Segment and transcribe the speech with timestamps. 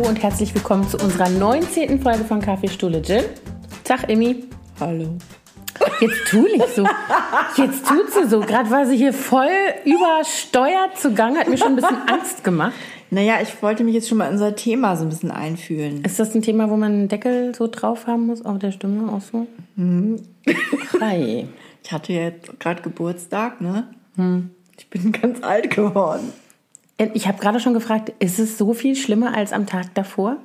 [0.00, 2.00] Hallo und herzlich willkommen zu unserer 19.
[2.00, 3.22] Folge von Kaffeestuhle Gin.
[3.84, 4.44] Tag, Emmy.
[4.80, 5.18] Hallo.
[6.00, 6.86] Jetzt tu nicht so.
[7.58, 8.40] Jetzt tut sie so.
[8.40, 9.50] Gerade war sie hier voll
[9.84, 12.72] übersteuert zugange, hat mir schon ein bisschen Angst gemacht.
[13.10, 16.02] Naja, ich wollte mich jetzt schon mal in unser Thema so ein bisschen einfühlen.
[16.02, 19.12] Ist das ein Thema, wo man einen Deckel so drauf haben muss, auf der Stimme
[19.12, 19.48] auch so?
[19.76, 20.16] Mhm.
[20.98, 21.46] Hi.
[21.84, 23.90] Ich hatte ja jetzt gerade Geburtstag, ne?
[24.78, 26.32] Ich bin ganz alt geworden.
[27.14, 30.36] Ich habe gerade schon gefragt, ist es so viel schlimmer als am Tag davor?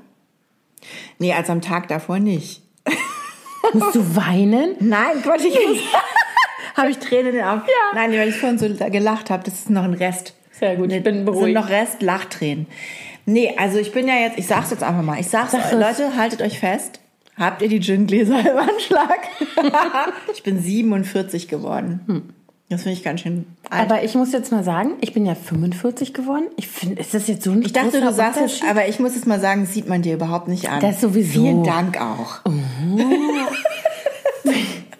[1.19, 2.61] Nee, als am Tag davor nicht.
[3.73, 4.75] Musst du weinen?
[4.79, 5.79] Nein, Quatsch, ich muss.
[6.75, 7.63] habe ich Tränen in den Augen?
[7.67, 7.95] Ja.
[7.95, 10.33] Nein, weil ich vorhin so gelacht habe, das ist noch ein Rest.
[10.51, 11.55] Sehr gut, ich bin Das sind beruhigt.
[11.55, 12.67] noch Rest Lachtränen.
[13.25, 15.19] Nee, also ich bin ja jetzt, ich sag's jetzt einfach mal.
[15.19, 15.71] Ich sag's Sag.
[15.73, 16.99] Leute, haltet euch fest.
[17.37, 19.19] Habt ihr die Gin-Gläser im Anschlag?
[20.33, 22.33] ich bin 47 geworden.
[22.69, 23.91] Das finde ich ganz schön alt.
[23.91, 26.45] Aber ich muss jetzt mal sagen, ich bin ja 45 geworden.
[26.57, 28.67] Ich finde, ist das jetzt so ein Ich dachte, du sagst Unterschied?
[28.67, 30.79] aber ich muss jetzt mal sagen, sieht man dir überhaupt nicht an.
[30.79, 31.41] Das sowieso.
[31.41, 32.39] Vielen Dank auch.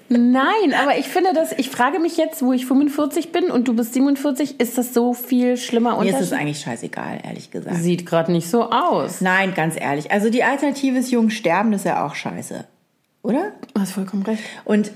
[0.08, 3.76] Nein, aber ich finde das, ich frage mich jetzt, wo ich 45 bin und du
[3.76, 7.78] bist 47, ist das so viel schlimmer Mir ist es eigentlich scheißegal, ehrlich gesagt.
[7.78, 9.22] Sieht gerade nicht so aus.
[9.22, 10.12] Nein, ganz ehrlich.
[10.12, 12.66] Also die Alternative ist jung sterben, das ist ja auch scheiße.
[13.24, 13.54] Oder?
[13.74, 14.44] Du hast vollkommen recht.
[14.64, 14.92] Und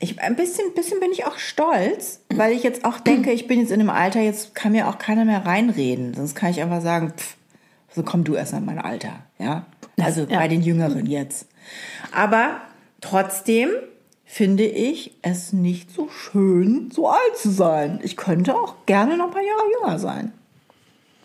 [0.00, 3.60] ich, ein bisschen, bisschen bin ich auch stolz, weil ich jetzt auch denke, ich bin
[3.60, 6.14] jetzt in einem Alter, jetzt kann mir auch keiner mehr reinreden.
[6.14, 7.36] Sonst kann ich einfach sagen, pff,
[7.94, 9.20] so komm du erst an mein Alter.
[9.38, 9.66] Ja?
[10.00, 10.38] Also ja.
[10.38, 11.46] bei den Jüngeren jetzt.
[12.12, 12.60] Aber
[13.00, 13.70] trotzdem
[14.24, 18.00] finde ich es nicht so schön, so alt zu sein.
[18.02, 20.32] Ich könnte auch gerne noch ein paar Jahre jünger sein.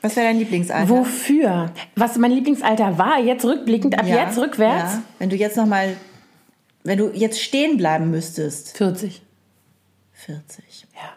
[0.02, 0.90] Was wäre dein Lieblingsalter?
[0.90, 1.72] Wofür?
[1.96, 4.94] Was mein Lieblingsalter war, jetzt rückblickend, ab Ja, jetzt rückwärts?
[4.94, 5.04] Ja.
[5.18, 5.96] Wenn du jetzt noch mal,
[6.84, 8.78] wenn du jetzt stehen bleiben müsstest.
[8.78, 9.22] 40.
[10.14, 10.88] 40.
[10.96, 11.14] Ja.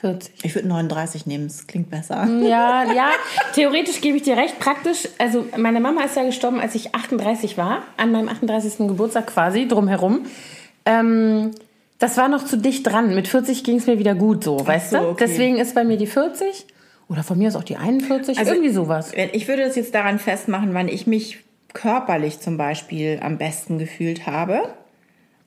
[0.00, 0.32] 40.
[0.44, 2.26] Ich würde 39 nehmen, es klingt besser.
[2.42, 3.10] Ja, ja,
[3.54, 4.58] theoretisch gebe ich dir recht.
[4.58, 8.78] Praktisch, also meine Mama ist ja gestorben, als ich 38 war, an meinem 38.
[8.88, 10.24] Geburtstag quasi, drumherum.
[10.86, 11.50] Ähm,
[11.98, 13.14] das war noch zu dicht dran.
[13.14, 15.08] Mit 40 ging es mir wieder gut so, weißt so, du?
[15.08, 15.24] okay.
[15.28, 16.66] Deswegen ist bei mir die 40
[17.10, 19.12] oder von mir ist auch die 41, Also- irgendwie sowas.
[19.32, 21.38] Ich würde das jetzt daran festmachen, wann ich mich
[21.72, 24.74] körperlich zum Beispiel am besten gefühlt habe.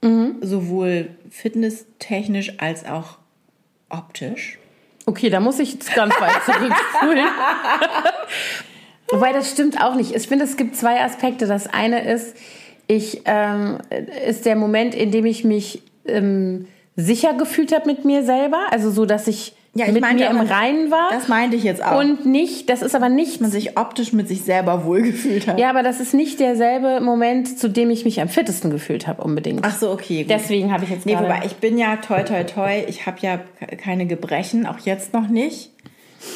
[0.02, 0.38] Mhm.
[0.42, 3.18] Sowohl fitnesstechnisch als auch
[3.90, 4.60] optisch.
[5.06, 7.26] Okay, da muss ich jetzt ganz weit zurückspulen.
[9.12, 10.16] Wobei das stimmt auch nicht.
[10.16, 11.46] Ich finde, es gibt zwei Aspekte.
[11.46, 12.36] Das eine ist,
[12.88, 13.78] ich ähm,
[14.28, 18.92] ist der Moment, in dem ich mich ähm, sicher gefühlt habe mit mir selber, also
[18.92, 21.10] so, dass ich, Ja, ich mit meinte mir im Reinen war.
[21.12, 21.98] Das meinte ich jetzt auch.
[22.00, 25.60] und nicht, das ist aber nicht, man sich optisch mit sich selber wohlgefühlt hat.
[25.60, 29.24] ja, aber das ist nicht derselbe Moment, zu dem ich mich am fittesten gefühlt habe
[29.24, 29.62] unbedingt.
[29.64, 30.22] Ach so, okay.
[30.24, 30.30] Gut.
[30.30, 33.38] Deswegen habe ich jetzt Nee, wobei ich bin ja toi toi toi, ich habe ja
[33.38, 35.72] ke- keine Gebrechen, auch jetzt noch nicht.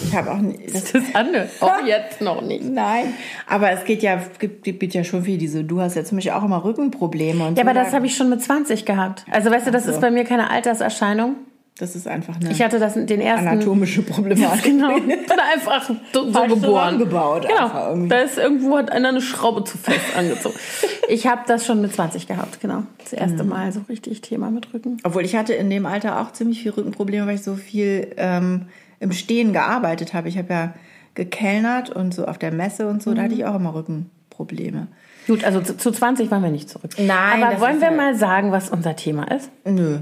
[0.06, 2.64] Ich habe auch nie- das, das andere, auch jetzt noch nicht.
[2.70, 3.14] Nein,
[3.48, 6.34] aber es geht ja gibt, gibt ja schon viel diese du hast ja zum Beispiel
[6.34, 7.70] auch immer Rückenprobleme und Ja, so.
[7.70, 9.26] aber das Da- habe ich schon mit 20 gehabt.
[9.30, 9.92] Also weißt du, das so.
[9.92, 11.36] ist bei mir keine Alterserscheinung.
[11.80, 14.64] Das ist einfach eine Ich hatte das den ersten anatomische Problematik.
[14.66, 14.96] Genau.
[15.00, 15.16] Bin
[15.54, 17.02] einfach so, so geboren.
[17.02, 18.08] einfach Genau.
[18.08, 20.56] Da ist irgendwo hat einer eine Schraube zu fest angezogen.
[21.10, 22.84] ich habe das schon mit 20 gehabt, genau.
[22.98, 23.50] Das erste Mhm.
[23.50, 24.98] Mal so richtig Thema mit Rücken.
[25.04, 28.68] Obwohl ich hatte in dem Alter auch ziemlich viel Rückenprobleme, weil ich so viel ähm,
[29.00, 30.28] im Stehen gearbeitet habe.
[30.30, 30.74] Ich habe ja
[31.16, 33.40] gekellnert und so auf der Messe und so, da hatte Mhm.
[33.40, 34.88] ich auch immer Rückenprobleme.
[35.28, 36.92] Gut, also zu, zu 20 waren wir nicht zurück.
[36.98, 39.50] Nein, Aber wollen wir ja- mal sagen, was unser Thema ist?
[39.66, 40.00] Nö.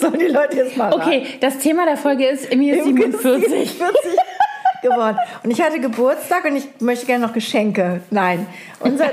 [0.00, 2.96] Das sollen die Leute jetzt mal Okay, das Thema der Folge ist, Emmy ist raten.
[2.96, 3.70] 47.
[3.70, 4.20] 47
[4.82, 5.18] geworden.
[5.42, 8.00] Und ich hatte Geburtstag und ich möchte gerne noch Geschenke.
[8.10, 8.46] Nein.
[8.80, 9.10] Unser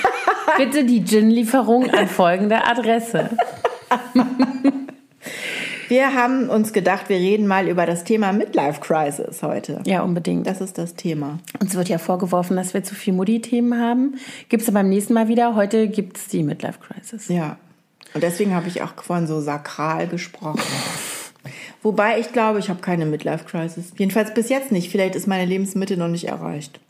[0.56, 3.30] Bitte die Gin-Lieferung an folgende Adresse.
[5.88, 9.80] wir haben uns gedacht, wir reden mal über das Thema Midlife Crisis heute.
[9.84, 10.46] Ja, unbedingt.
[10.46, 11.38] Das ist das Thema.
[11.60, 14.16] Uns wird ja vorgeworfen, dass wir zu viel Mutti-Themen haben.
[14.48, 15.54] Gibt es beim nächsten Mal wieder.
[15.54, 17.28] Heute gibt es die Midlife Crisis.
[17.28, 17.56] Ja.
[18.14, 20.62] Und deswegen habe ich auch vorhin so sakral gesprochen.
[21.82, 23.92] Wobei ich glaube, ich habe keine Midlife Crisis.
[23.98, 24.90] Jedenfalls bis jetzt nicht.
[24.90, 26.80] Vielleicht ist meine Lebensmitte noch nicht erreicht.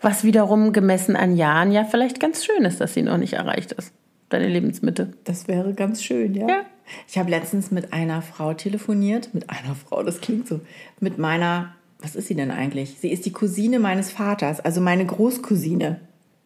[0.00, 3.72] Was wiederum gemessen an Jahren ja vielleicht ganz schön ist, dass sie noch nicht erreicht
[3.72, 3.92] ist.
[4.28, 5.12] Deine Lebensmitte.
[5.24, 6.48] Das wäre ganz schön, ja.
[6.48, 6.60] Ja.
[7.08, 9.32] Ich habe letztens mit einer Frau telefoniert.
[9.32, 10.60] Mit einer Frau, das klingt so.
[11.00, 12.96] Mit meiner, was ist sie denn eigentlich?
[13.00, 16.00] Sie ist die Cousine meines Vaters, also meine Großcousine,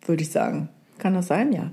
[0.04, 0.68] würde ich sagen.
[0.98, 1.52] Kann das sein?
[1.52, 1.70] Ja.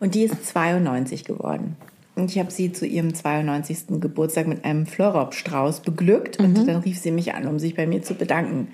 [0.00, 1.76] Und die ist 92 geworden.
[2.20, 4.00] Und ich habe sie zu ihrem 92.
[4.00, 6.38] Geburtstag mit einem Florop-Strauß beglückt.
[6.38, 8.68] Und dann rief sie mich an, um sich bei mir zu bedanken.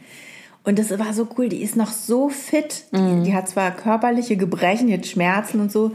[0.64, 2.86] Und das war so cool, die ist noch so fit.
[2.92, 5.92] Die, die hat zwar körperliche Gebrechen, hat Schmerzen und so,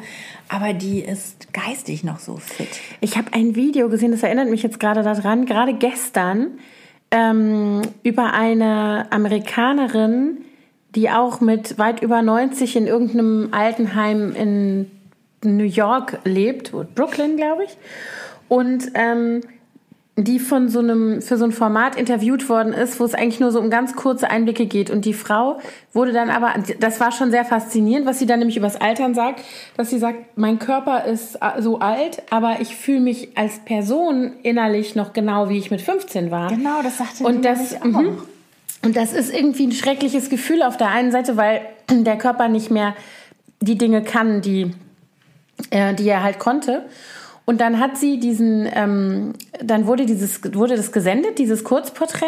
[0.47, 2.69] aber die ist geistig noch so fit.
[3.01, 6.51] Ich habe ein Video gesehen, das erinnert mich jetzt gerade daran, gerade gestern,
[7.11, 10.37] ähm, über eine Amerikanerin,
[10.95, 14.89] die auch mit weit über 90 in irgendeinem Altenheim in
[15.43, 17.77] New York lebt, Brooklyn, glaube ich.
[18.47, 19.41] Und ähm,
[20.17, 23.51] die von so einem, für so ein Format interviewt worden ist, wo es eigentlich nur
[23.51, 24.89] so um ganz kurze Einblicke geht.
[24.89, 25.59] Und die Frau
[25.93, 29.41] wurde dann aber, das war schon sehr faszinierend, was sie dann nämlich übers Altern sagt,
[29.77, 34.95] dass sie sagt, mein Körper ist so alt, aber ich fühle mich als Person innerlich
[34.95, 36.49] noch genau, wie ich mit 15 war.
[36.49, 37.85] Genau, das sagte und das, auch.
[37.85, 38.17] Mhm.
[38.83, 42.69] Und das ist irgendwie ein schreckliches Gefühl auf der einen Seite, weil der Körper nicht
[42.69, 42.95] mehr
[43.61, 44.71] die Dinge kann, die,
[45.69, 46.85] äh, die er halt konnte.
[47.45, 52.25] Und dann hat sie diesen, ähm, dann wurde dieses, wurde das gesendet, dieses Kurzporträt.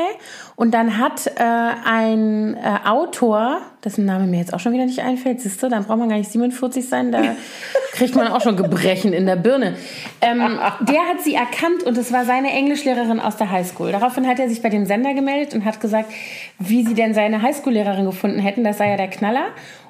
[0.56, 1.44] Und dann hat äh,
[1.86, 5.86] ein äh, Autor, dessen Name mir jetzt auch schon wieder nicht einfällt, siehst du, dann
[5.86, 7.22] braucht man gar nicht 47 sein, da
[7.94, 9.76] kriegt man auch schon Gebrechen in der Birne.
[10.20, 10.40] Ähm,
[10.82, 13.92] der hat sie erkannt und es war seine Englischlehrerin aus der Highschool.
[13.92, 16.12] Daraufhin hat er sich bei dem Sender gemeldet und hat gesagt,
[16.58, 18.64] wie sie denn seine Highschool-Lehrerin gefunden hätten.
[18.64, 19.46] Das sei ja der Knaller.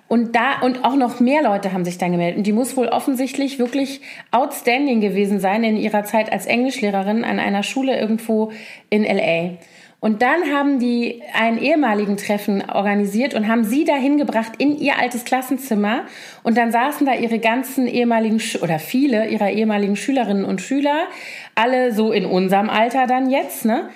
[0.07, 2.37] Und da, und auch noch mehr Leute haben sich dann gemeldet.
[2.37, 4.01] Und die muss wohl offensichtlich wirklich
[4.31, 8.51] outstanding gewesen sein in ihrer Zeit als Englischlehrerin an einer Schule irgendwo
[8.89, 9.57] in LA.
[10.03, 14.99] Und dann haben die einen ehemaligen Treffen organisiert und haben sie dahin gebracht in ihr
[14.99, 16.03] altes Klassenzimmer.
[16.43, 21.07] Und dann saßen da ihre ganzen ehemaligen, oder viele ihrer ehemaligen Schülerinnen und Schüler,
[21.55, 23.89] alle so in unserem Alter dann jetzt, ne?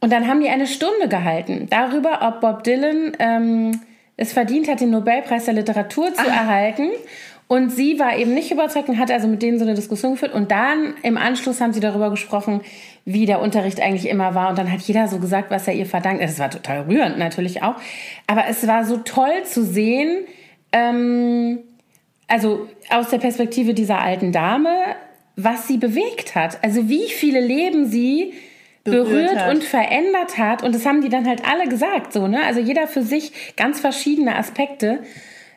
[0.00, 3.80] Und dann haben die eine Stunde gehalten darüber, ob Bob Dylan ähm,
[4.18, 6.26] es verdient hat, den Nobelpreis der Literatur zu Ach.
[6.26, 6.90] erhalten.
[7.46, 10.34] Und sie war eben nicht überzeugt und hat also mit denen so eine Diskussion geführt.
[10.34, 12.60] Und dann im Anschluss haben sie darüber gesprochen,
[13.06, 14.50] wie der Unterricht eigentlich immer war.
[14.50, 16.22] Und dann hat jeder so gesagt, was er ihr verdankt.
[16.22, 17.76] Es war total rührend natürlich auch.
[18.26, 20.26] Aber es war so toll zu sehen,
[20.72, 21.60] ähm,
[22.26, 24.74] also aus der Perspektive dieser alten Dame,
[25.36, 26.62] was sie bewegt hat.
[26.62, 28.34] Also wie viele Leben sie
[28.90, 30.62] berührt, berührt und verändert hat.
[30.62, 32.44] Und das haben die dann halt alle gesagt, so, ne?
[32.44, 35.00] Also jeder für sich ganz verschiedene Aspekte.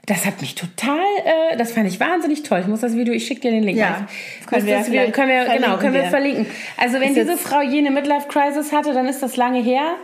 [0.07, 2.59] Das hat mich total, äh, das fand ich wahnsinnig toll.
[2.61, 3.77] Ich muss das Video, ich schicke dir den Link.
[3.77, 4.07] Ja,
[4.47, 6.47] können wir, wir, können wir genau, können wir verlinken.
[6.75, 9.95] Also wenn diese Frau jene Midlife Crisis hatte, dann ist das lange her.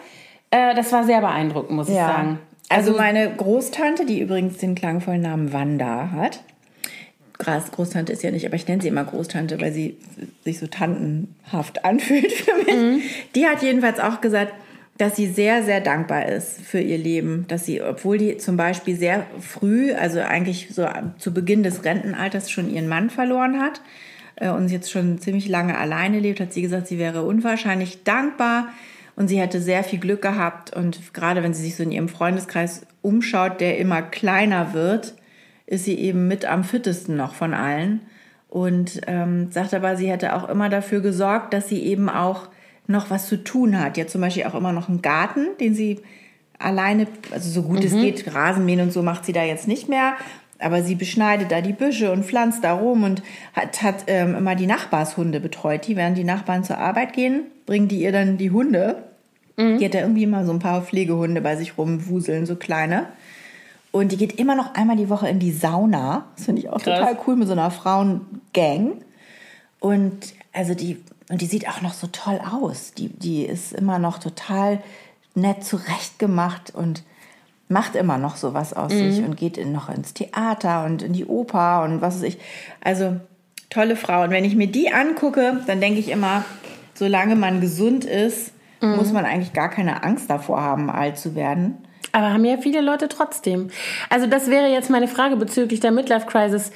[0.51, 1.93] Äh, das war sehr beeindruckend, muss ja.
[1.93, 2.39] ich sagen.
[2.69, 6.41] Also, also meine Großtante, die übrigens den klangvollen Namen Wanda hat,
[7.37, 9.97] Großtante ist ja nicht, aber ich nenne sie immer Großtante, weil sie
[10.43, 12.75] sich so tantenhaft anfühlt für mich.
[12.75, 13.01] Mhm.
[13.35, 14.53] Die hat jedenfalls auch gesagt,
[14.97, 17.45] dass sie sehr, sehr dankbar ist für ihr Leben.
[17.47, 20.87] Dass sie, obwohl die zum Beispiel sehr früh, also eigentlich so
[21.19, 23.81] zu Beginn des Rentenalters schon ihren Mann verloren hat
[24.37, 28.69] äh, und jetzt schon ziemlich lange alleine lebt, hat sie gesagt, sie wäre unwahrscheinlich dankbar
[29.15, 30.75] und sie hätte sehr viel Glück gehabt.
[30.75, 35.13] Und gerade wenn sie sich so in ihrem Freundeskreis umschaut, der immer kleiner wird,
[35.67, 38.01] ist sie eben mit am fittesten noch von allen
[38.49, 42.47] und ähm, sagt aber, sie hätte auch immer dafür gesorgt, dass sie eben auch
[42.87, 43.97] noch was zu tun hat.
[43.97, 45.99] Ja, zum Beispiel auch immer noch einen Garten, den sie
[46.57, 47.85] alleine, also so gut mhm.
[47.85, 50.13] es geht, Rasenmähen und so macht sie da jetzt nicht mehr.
[50.59, 53.21] Aber sie beschneidet da die Büsche und pflanzt da rum und
[53.53, 55.85] hat, hat ähm, immer die Nachbarshunde betreut.
[55.85, 59.03] Die, während die Nachbarn zur Arbeit gehen, bringen die ihr dann die Hunde.
[59.57, 59.77] Mhm.
[59.77, 63.07] Die hat da irgendwie immer so ein paar Pflegehunde bei sich rumwuseln, so kleine.
[63.97, 66.25] Und die geht immer noch einmal die Woche in die Sauna.
[66.35, 66.99] Das finde ich auch Krass.
[66.99, 69.01] total cool mit so einer Frauengang.
[69.79, 72.93] Und also die, und die sieht auch noch so toll aus.
[72.93, 74.81] Die, die ist immer noch total
[75.35, 77.03] nett zurechtgemacht und
[77.69, 79.11] macht immer noch sowas aus mhm.
[79.11, 82.39] sich und geht in, noch ins Theater und in die Oper und was weiß ich.
[82.81, 83.19] Also
[83.69, 84.23] tolle Frau.
[84.23, 86.45] Und wenn ich mir die angucke, dann denke ich immer,
[86.93, 88.95] solange man gesund ist, mhm.
[88.95, 91.77] muss man eigentlich gar keine Angst davor haben, alt zu werden.
[92.17, 93.69] Aber haben ja viele Leute trotzdem.
[94.09, 96.71] Also das wäre jetzt meine Frage bezüglich der Midlife Crisis.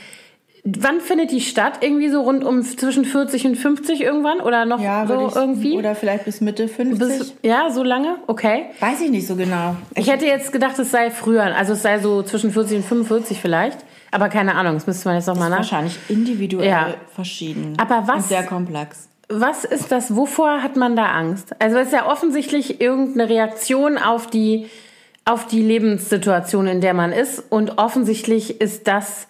[0.64, 1.80] Wann findet die statt?
[1.82, 4.40] Irgendwie so rund um zwischen 40 und 50 irgendwann?
[4.40, 5.80] Oder noch ja, so irgendwie?
[5.80, 7.00] Oder vielleicht bis Mitte 50?
[7.00, 8.18] Bis, ja, so lange?
[8.28, 8.66] Okay.
[8.82, 9.76] Weiß ich nicht so genau.
[9.96, 11.56] Ich hätte jetzt gedacht, es sei früher.
[11.56, 13.80] Also es sei so zwischen 40 und 45 vielleicht.
[14.12, 15.58] Aber keine Ahnung, das müsste man jetzt nochmal nach.
[15.58, 16.94] Wahrscheinlich individuell ja.
[17.16, 17.74] verschieden.
[17.82, 18.18] Aber was?
[18.18, 19.10] Und sehr komplex.
[19.28, 20.16] Was ist das?
[20.16, 21.56] Wovor hat man da Angst?
[21.58, 24.68] Also es ist ja offensichtlich irgendeine Reaktion auf die
[25.26, 27.44] auf die Lebenssituation, in der man ist.
[27.50, 29.28] Und offensichtlich ist das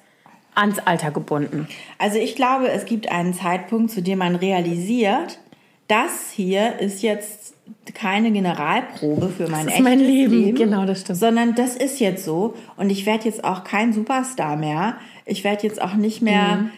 [0.55, 1.67] ans Alter gebunden.
[1.97, 5.39] Also ich glaube, es gibt einen Zeitpunkt, zu dem man realisiert,
[5.87, 7.53] das hier ist jetzt
[7.93, 10.33] keine Generalprobe für mein das ist mein Leben.
[10.33, 10.57] Leben.
[10.57, 11.19] Genau, das stimmt.
[11.19, 12.53] Sondern das ist jetzt so.
[12.77, 14.95] Und ich werde jetzt auch kein Superstar mehr.
[15.25, 16.71] Ich werde jetzt auch nicht mehr mhm.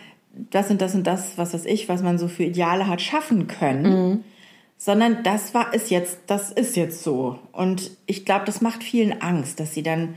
[0.49, 3.47] das und das und das, was weiß ich, was man so für Ideale hat, schaffen
[3.47, 4.09] können.
[4.09, 4.23] Mhm
[4.83, 7.39] sondern das war ist jetzt, das ist jetzt so.
[7.53, 10.15] Und ich glaube, das macht vielen Angst, dass sie dann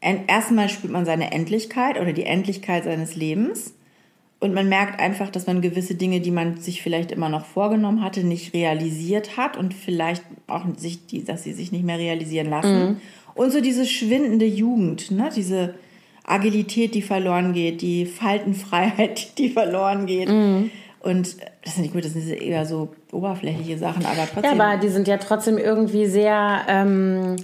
[0.00, 3.74] erstmal spürt man seine Endlichkeit oder die Endlichkeit seines Lebens.
[4.38, 8.04] Und man merkt einfach, dass man gewisse Dinge, die man sich vielleicht immer noch vorgenommen
[8.04, 12.48] hatte, nicht realisiert hat und vielleicht auch sich, die, dass sie sich nicht mehr realisieren
[12.48, 12.78] lassen.
[12.78, 12.96] Mhm.
[13.34, 15.30] Und so diese schwindende Jugend, ne?
[15.34, 15.74] diese
[16.22, 20.28] Agilität, die verloren geht, die Faltenfreiheit, die verloren geht.
[20.28, 20.70] Mhm.
[21.00, 24.60] Und das sind nicht gut, das sind eher so oberflächliche Sachen, aber Ja, trotzdem.
[24.60, 27.34] aber die sind ja trotzdem irgendwie sehr, ähm,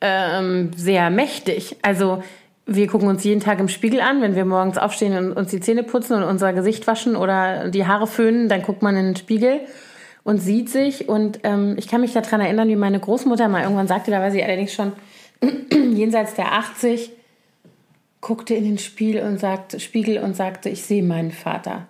[0.00, 1.76] ähm, sehr mächtig.
[1.82, 2.22] Also
[2.64, 5.60] wir gucken uns jeden Tag im Spiegel an, wenn wir morgens aufstehen und uns die
[5.60, 9.16] Zähne putzen und unser Gesicht waschen oder die Haare föhnen, dann guckt man in den
[9.16, 9.60] Spiegel
[10.22, 11.06] und sieht sich.
[11.06, 14.30] Und ähm, ich kann mich daran erinnern, wie meine Großmutter mal irgendwann sagte, da war
[14.30, 14.92] sie allerdings schon
[15.92, 17.10] jenseits der 80,
[18.22, 21.86] guckte in den Spiegel und sagte, Spiegel und sagte, ich sehe meinen Vater.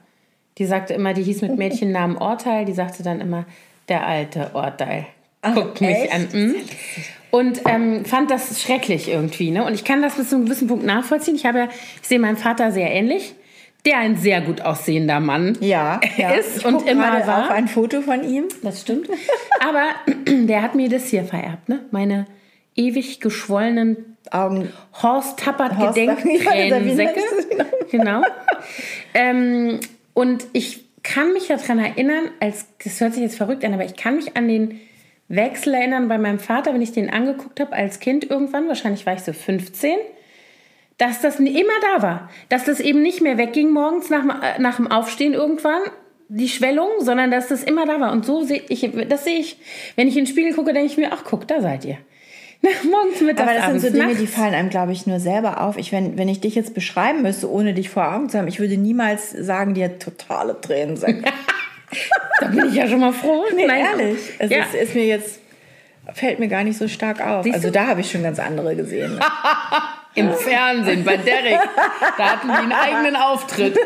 [0.58, 3.44] Die sagte immer, die hieß mit Mädchennamen Orteil, die sagte dann immer,
[3.88, 5.06] der alte Orteil.
[5.54, 6.12] Guckt mich echt?
[6.12, 6.28] an.
[6.32, 6.54] mm.
[7.30, 9.50] Und ähm, fand das schrecklich irgendwie.
[9.50, 9.64] Ne?
[9.64, 11.34] Und ich kann das bis zu einem gewissen Punkt nachvollziehen.
[11.34, 11.68] Ich habe ja,
[12.00, 13.34] ich sehe meinen Vater sehr ähnlich,
[13.84, 16.30] der ein sehr gut aussehender Mann ja, ja.
[16.30, 17.46] ist und immer war.
[17.46, 18.44] auf ein Foto von ihm.
[18.62, 19.08] Das stimmt.
[19.60, 19.86] Aber
[20.26, 21.80] der hat mir das hier vererbt, ne?
[21.90, 22.26] Meine
[22.76, 24.72] ewig geschwollenen Augen.
[25.02, 27.20] Horst Tappert Gedenktränensäcke.
[27.90, 28.22] Genau.
[29.12, 29.80] Ähm,
[30.14, 33.96] und ich kann mich daran erinnern, als das hört sich jetzt verrückt an, aber ich
[33.96, 34.80] kann mich an den
[35.28, 39.14] Wechsel erinnern bei meinem Vater, wenn ich den angeguckt habe als Kind irgendwann, wahrscheinlich war
[39.14, 39.98] ich so 15,
[40.98, 42.30] dass das immer da war.
[42.48, 45.82] Dass das eben nicht mehr wegging morgens nach, nach dem Aufstehen irgendwann,
[46.28, 48.12] die Schwellung, sondern dass das immer da war.
[48.12, 49.58] Und so sehe ich, das sehe ich,
[49.96, 51.98] wenn ich in den Spiegel gucke, denke ich mir, ach guck, da seid ihr.
[52.90, 54.36] Morgens, mittags, Aber das sind so abends, Dinge, die nachts.
[54.36, 55.76] fallen einem, glaube ich, nur selber auf.
[55.76, 58.58] Ich, wenn, wenn ich dich jetzt beschreiben müsste, ohne dich vor Augen zu haben, ich
[58.60, 61.24] würde niemals sagen, dir totale Tränensäcke.
[62.40, 63.44] Da bin ich ja schon mal froh.
[63.54, 64.18] Nee, Nein, ehrlich.
[64.40, 64.64] Es ja.
[64.64, 65.38] ist, ist mir jetzt,
[66.12, 67.44] fällt mir gar nicht so stark auf.
[67.44, 67.72] Siehst also du?
[67.72, 69.20] da habe ich schon ganz andere gesehen.
[70.16, 71.60] Im Fernsehen bei Derek.
[72.18, 73.78] Da hatten die einen eigenen Auftritt.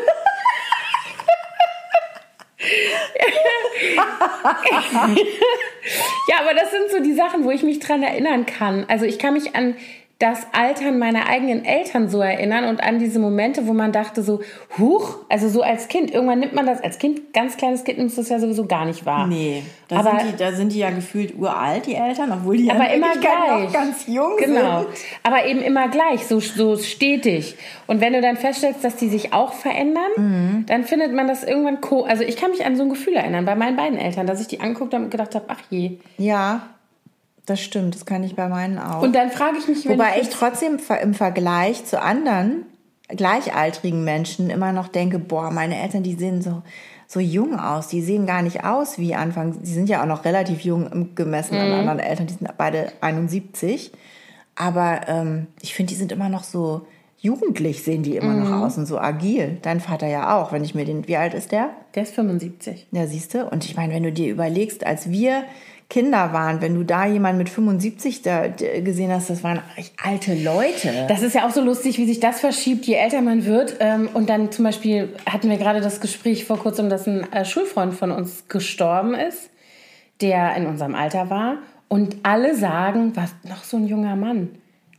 [6.29, 8.85] Ja, aber das sind so die Sachen, wo ich mich dran erinnern kann.
[8.87, 9.75] Also ich kann mich an
[10.19, 14.41] das Altern meiner eigenen Eltern so erinnern und an diese Momente, wo man dachte so,
[14.77, 18.17] huch, also so als Kind, irgendwann nimmt man das, als Kind, ganz kleines Kind nimmst
[18.17, 19.27] du es ja sowieso gar nicht wahr.
[19.27, 22.69] Nee, da, Aber- sind die, da sind die ja gefühlt uralt, die Eltern, obwohl die
[22.69, 23.63] Aber ja in immer gleich.
[23.63, 24.79] noch ganz jung Genau.
[24.81, 24.89] sind.
[25.23, 27.55] Aber eben immer gleich, so, so stetig.
[27.87, 30.65] Und wenn du dann feststellst, dass die sich auch verändern, Mhm.
[30.67, 32.03] dann findet man das irgendwann co.
[32.03, 34.47] Also ich kann mich an so ein Gefühl erinnern bei meinen beiden Eltern, dass ich
[34.47, 35.91] die angeguckt habe und gedacht habe, ach je.
[36.17, 36.63] Ja,
[37.49, 39.01] das stimmt, das kann ich bei meinen auch.
[39.01, 42.65] Und dann frage ich mich, wenn Wobei ich ich trotzdem im Vergleich zu anderen
[43.07, 46.61] gleichaltrigen Menschen immer noch denke, boah, meine Eltern, die sehen so,
[47.07, 47.87] so jung aus.
[47.87, 49.63] Die sehen gar nicht aus wie Anfang.
[49.63, 52.27] Die sind ja auch noch relativ jung gemessen an anderen Eltern.
[52.27, 53.91] Die sind beide 71.
[54.55, 56.85] Aber ähm, ich finde, die sind immer noch so
[57.17, 59.57] jugendlich, sehen die immer noch aus und so agil.
[59.61, 61.71] Dein Vater ja auch, wenn ich mir den, wie alt ist der?
[61.95, 62.87] der ist 75.
[62.91, 63.45] Ja, siehst du?
[63.45, 65.43] Und ich meine, wenn du dir überlegst, als wir
[65.89, 70.35] Kinder waren, wenn du da jemanden mit 75 da gesehen hast, das waren echt alte
[70.35, 71.05] Leute.
[71.07, 73.77] Das ist ja auch so lustig, wie sich das verschiebt, je älter man wird.
[73.79, 77.43] Ähm, und dann zum Beispiel hatten wir gerade das Gespräch vor kurzem, dass ein äh,
[77.43, 79.49] Schulfreund von uns gestorben ist,
[80.21, 81.57] der in unserem Alter war.
[81.87, 84.49] Und alle sagen, was, noch so ein junger Mann.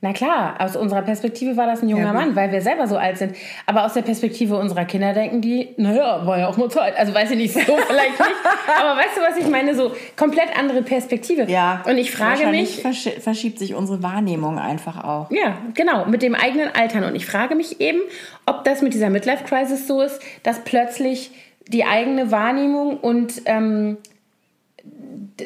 [0.03, 2.13] Na klar, aus unserer Perspektive war das ein junger Ja.
[2.15, 3.37] Mann, weil wir selber so alt sind.
[3.67, 6.97] Aber aus der Perspektive unserer Kinder denken die, naja, war ja auch mal Zeit.
[6.99, 8.35] Also weiß ich nicht, so vielleicht nicht.
[8.81, 9.75] Aber weißt du, was ich meine?
[9.75, 11.45] So komplett andere Perspektive.
[11.51, 11.83] ja.
[11.87, 15.31] Und ich frage mich, versch- verschiebt sich unsere Wahrnehmung einfach auch.
[15.31, 17.05] ja, genau, mit dem eigenen Altern.
[17.05, 18.01] Und ich frage mich eben,
[18.47, 21.31] ob das mit dieser Midlife-Crisis so ist, dass plötzlich
[21.69, 23.99] die eigene Wahrnehmung und ähm,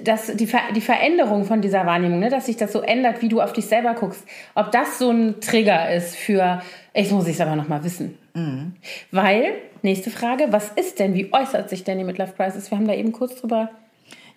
[0.04, 3.28] das, die, Ver die Veränderung von dieser Wahrnehmung, ne, dass sich das so ändert, wie
[3.28, 7.40] du auf dich selber guckst, ob das so ein Trigger ist für, ich muss es
[7.40, 8.18] aber nochmal wissen.
[9.10, 12.70] Weil, nächste Frage, was ist denn, wie äußert sich denn die Midlife-Crisis?
[12.70, 13.70] Wir haben da eben kurz drüber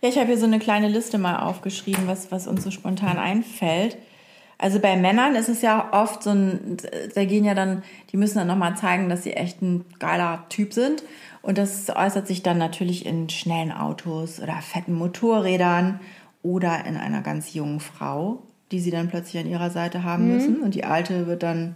[0.02, 3.18] Ja, ich habe hier so eine kleine Liste mal aufgeschrieben, was, was uns so spontan
[3.18, 3.98] einfällt.
[4.58, 6.78] Also bei Männern ist es ja oft so ein,
[7.14, 10.74] da gehen ja dann, die müssen dann nochmal zeigen, dass sie echt ein geiler Typ
[10.74, 11.04] sind.
[11.44, 16.00] Und das äußert sich dann natürlich in schnellen Autos oder fetten Motorrädern
[16.42, 20.62] oder in einer ganz jungen Frau, die sie dann plötzlich an ihrer Seite haben müssen.
[20.62, 21.76] Und die alte wird dann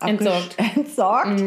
[0.00, 0.56] Entsorgt.
[0.76, 1.40] entsorgt.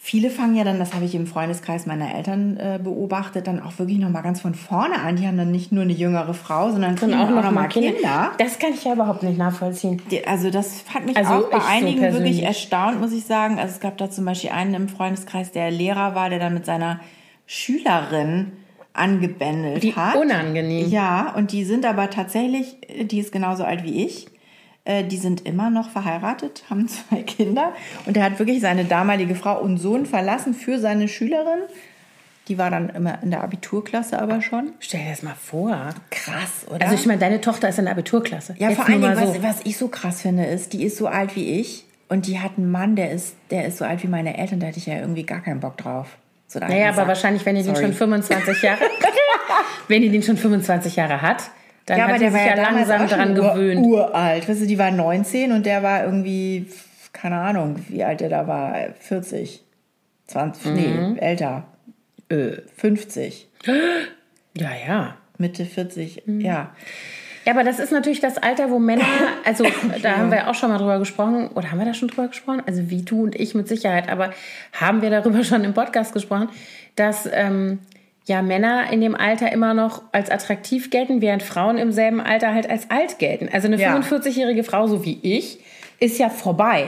[0.00, 3.78] Viele fangen ja dann, das habe ich im Freundeskreis meiner Eltern äh, beobachtet, dann auch
[3.80, 5.16] wirklich nochmal ganz von vorne an.
[5.16, 7.66] Die haben dann nicht nur eine jüngere Frau, sondern kriegen auch auch, noch noch mal
[7.66, 7.92] Kinder.
[7.92, 8.30] Kinder.
[8.38, 10.00] Das kann ich ja überhaupt nicht nachvollziehen.
[10.10, 13.24] Die, also das hat mich Also auch bei ich so einigen wirklich erstaunt, muss ich
[13.24, 13.58] sagen.
[13.58, 16.64] Also es gab da zum Beispiel einen im Freundeskreis, der Lehrer war, der dann mit
[16.64, 17.00] seiner
[17.46, 18.52] Schülerin
[18.92, 20.14] angebändelt Wie hat.
[20.14, 20.88] unangenehm.
[20.88, 24.26] Ja, und die sind aber tatsächlich, die ist genauso alt wie ich.
[24.88, 27.72] Äh, Die sind immer noch verheiratet, haben zwei Kinder.
[28.06, 31.60] Und er hat wirklich seine damalige Frau und Sohn verlassen für seine Schülerin.
[32.48, 34.72] Die war dann immer in der Abiturklasse aber schon.
[34.80, 35.90] Stell dir das mal vor.
[36.10, 36.80] Krass, oder?
[36.82, 38.54] Also ich meine, deine Tochter ist in der Abiturklasse.
[38.58, 39.42] ja, Jetzt vor allen Dingen, mal was, so.
[39.42, 42.52] was ich so krass finde, ist, die ist so alt wie ich und die hat
[42.56, 44.94] einen Mann, der ist, der ist so alt wie meine Eltern, da hätte ich ja
[44.94, 46.16] irgendwie gar keinen Bock drauf.
[46.46, 48.80] So Naja, aber wahrscheinlich, wenn die den schon 25 Jahre,
[49.88, 51.50] wenn die den schon 25 Jahre hat,
[51.88, 53.84] dann Ja, aber der war ja langsam dran gewöhnt.
[53.86, 54.48] uralt.
[54.48, 56.66] Weißt du, die war 19 und der war irgendwie,
[57.12, 59.62] keine Ahnung, wie alt der da war, 40,
[60.26, 60.74] 20, Mhm.
[61.14, 61.64] nee, älter,
[62.28, 63.48] äh, 50,
[64.54, 65.14] Ja, ja.
[65.38, 66.40] Mitte 40, Mhm.
[66.40, 66.70] ja.
[67.46, 69.04] Ja, aber das ist natürlich das Alter, wo Männer,
[69.44, 69.64] also
[70.02, 72.62] da haben wir auch schon mal drüber gesprochen, oder haben wir da schon drüber gesprochen?
[72.66, 74.32] Also wie du und ich mit Sicherheit, aber
[74.72, 76.48] haben wir darüber schon im Podcast gesprochen,
[76.96, 77.78] dass ähm,
[78.28, 82.54] ja Männer in dem Alter immer noch als attraktiv gelten, während Frauen im selben Alter
[82.54, 83.48] halt als alt gelten.
[83.52, 83.96] Also eine Ja.
[83.96, 85.58] 45-jährige Frau, so wie ich,
[85.98, 86.86] ist ja vorbei.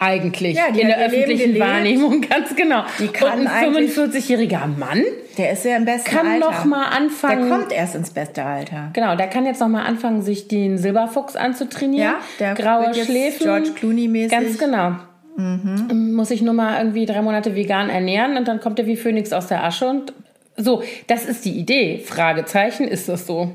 [0.00, 1.58] Eigentlich Ja, die in der Leben öffentlichen.
[1.58, 2.84] Wahrnehmung, ganz genau.
[3.00, 5.02] Die kann und ein eigentlich- 45-jähriger Mann
[5.36, 6.38] Der ist ja im besten kann Alter.
[6.50, 7.48] noch mal anfangen.
[7.48, 8.90] Der kommt erst ins beste Alter.
[8.92, 12.12] Genau, der kann jetzt noch mal anfangen, sich den Silberfuchs anzutrainieren.
[12.12, 13.42] Ja, der graue Schläfen.
[13.44, 14.30] George Clooney-mäßig.
[14.30, 14.92] Ganz genau.
[15.92, 19.32] Muss sich nur mal irgendwie drei Monate vegan ernähren und dann kommt er wie Phönix
[19.32, 20.12] aus der Asche und
[20.58, 20.82] so.
[21.06, 21.98] Das ist die Idee.
[21.98, 23.52] Fragezeichen, ist das so?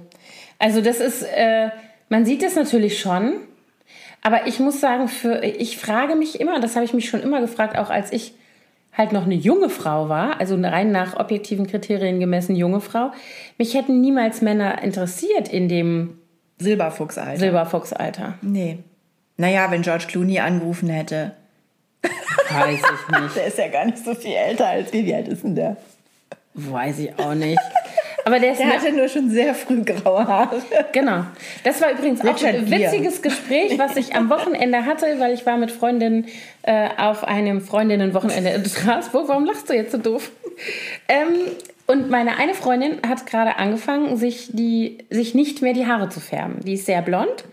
[0.57, 1.69] Also das ist, äh,
[2.09, 3.33] man sieht es natürlich schon,
[4.21, 7.41] aber ich muss sagen, für, ich frage mich immer, das habe ich mich schon immer
[7.41, 8.33] gefragt, auch als ich
[8.93, 13.11] halt noch eine junge Frau war, also rein nach objektiven Kriterien gemessen junge Frau,
[13.57, 16.19] mich hätten niemals Männer interessiert in dem
[16.59, 17.39] Silberfuchsalter.
[17.39, 18.35] Silberfuchsalter.
[18.41, 18.79] nee.
[19.35, 21.33] Naja, wenn George Clooney angerufen hätte.
[22.49, 23.35] Weiß ich nicht.
[23.35, 25.03] Der ist ja gar nicht so viel älter als wir.
[25.05, 25.75] Wie alt ist denn der?
[26.53, 27.59] Weiß ich auch nicht.
[28.25, 30.61] Aber der ist Der hatte nur schon sehr früh graue Haare.
[30.93, 31.25] Genau.
[31.63, 35.45] Das war übrigens auch Richard ein witziges Gespräch, was ich am Wochenende hatte, weil ich
[35.45, 36.27] war mit Freundinnen
[36.61, 39.27] äh, auf einem Freundinnenwochenende in Straßburg.
[39.27, 40.31] Warum lachst du jetzt so doof?
[41.09, 41.27] Ähm,
[41.85, 46.21] und meine eine Freundin hat gerade angefangen, sich, die, sich nicht mehr die Haare zu
[46.21, 46.61] färben.
[46.63, 47.43] Die ist sehr blond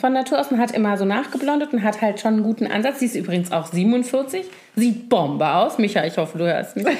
[0.00, 2.98] von Natur aus und hat immer so nachgeblondet und hat halt schon einen guten Ansatz.
[2.98, 4.44] Sie ist übrigens auch 47,
[4.76, 5.78] sieht Bombe aus.
[5.78, 6.86] Micha, ich hoffe, du hörst mich.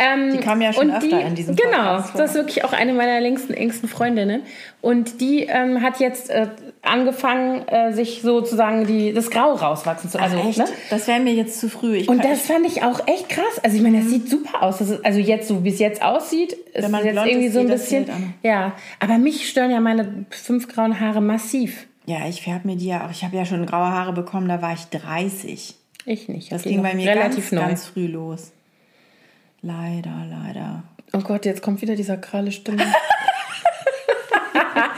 [0.00, 2.92] Ähm, Die kam ja schon öfter in diesem Genau, Podcast das ist wirklich auch eine
[2.92, 4.42] meiner längsten, engsten Freundinnen.
[4.80, 6.46] Und die ähm, hat jetzt äh,
[6.82, 10.58] angefangen, äh, sich sozusagen die, das Grau rauswachsen zu also, Echt?
[10.58, 10.66] Ne?
[10.90, 11.96] Das wäre mir jetzt zu früh.
[11.96, 13.58] Ich Und das fand ich auch echt krass.
[13.64, 14.80] Also ich meine, das sieht super aus.
[14.80, 17.66] Ist, also jetzt, so wie es jetzt aussieht, ist man es jetzt irgendwie so ein
[17.66, 18.34] bisschen.
[18.44, 21.88] Ja, aber mich stören ja meine fünf grauen Haare massiv.
[22.06, 23.10] ja, ich färbe mir die ja auch.
[23.10, 25.74] Ich habe ja schon graue Haare bekommen, da war ich 30.
[26.08, 26.50] Ich nicht.
[26.50, 28.52] Das Okay, ging noch bei mir relativ ganz, ganz früh los.
[29.60, 30.84] Leider, leider.
[31.12, 32.82] Oh Gott, jetzt kommt wieder dieser kralle Stimme.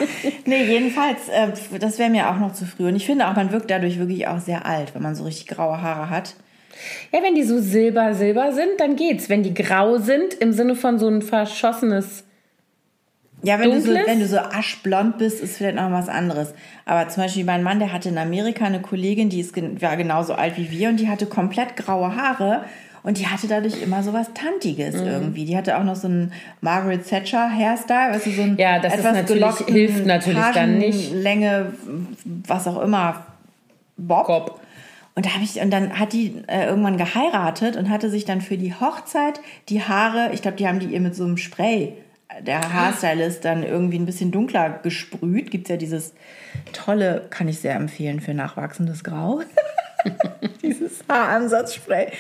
[0.47, 2.89] Nee, jedenfalls, äh, das wäre mir auch noch zu früh.
[2.89, 5.47] Und ich finde auch, man wirkt dadurch wirklich auch sehr alt, wenn man so richtig
[5.49, 6.35] graue Haare hat.
[7.13, 9.29] ja, wenn die so silber, silber sind, dann geht's.
[9.29, 12.25] Wenn die grau sind, im Sinne von so ein verschossenes.
[13.43, 16.53] Ja, wenn du, so, wenn du so aschblond bist, ist vielleicht noch was anderes.
[16.85, 20.35] Aber zum Beispiel mein Mann, der hatte in Amerika eine Kollegin, die ist, war genauso
[20.35, 22.65] alt wie wir und die hatte komplett graue Haare
[23.03, 25.07] und die hatte dadurch immer so was Tantiges Mhm.
[25.07, 25.45] irgendwie.
[25.47, 28.93] Die hatte auch noch so einen Margaret Thatcher Hairstyle, weißt du, so ein Ja, das
[28.93, 31.13] ist etwas natürlich- gelockten hilft natürlich dann nicht.
[31.15, 31.73] Länge,
[32.47, 33.25] was auch immer,
[33.97, 34.27] Bob.
[34.27, 34.61] Bob.
[35.15, 38.57] Und da ich und dann hat die äh, irgendwann geheiratet und hatte sich dann für
[38.59, 41.95] die Hochzeit die Haare, ich glaube, die haben die ihr mit so einem Spray,
[42.41, 45.51] der Haarstylist dann irgendwie ein bisschen dunkler gesprüht.
[45.51, 46.15] Gibt's ja dieses
[46.73, 49.43] tolle, kann ich sehr empfehlen für nachwachsendes Grau.
[50.63, 52.13] dieses Haaransatzspray.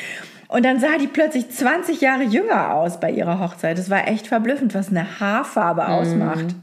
[0.49, 3.79] Und dann sah die plötzlich 20 Jahre jünger aus bei ihrer Hochzeit.
[3.79, 6.57] Das war echt verblüffend, was eine Haarfarbe ausmacht.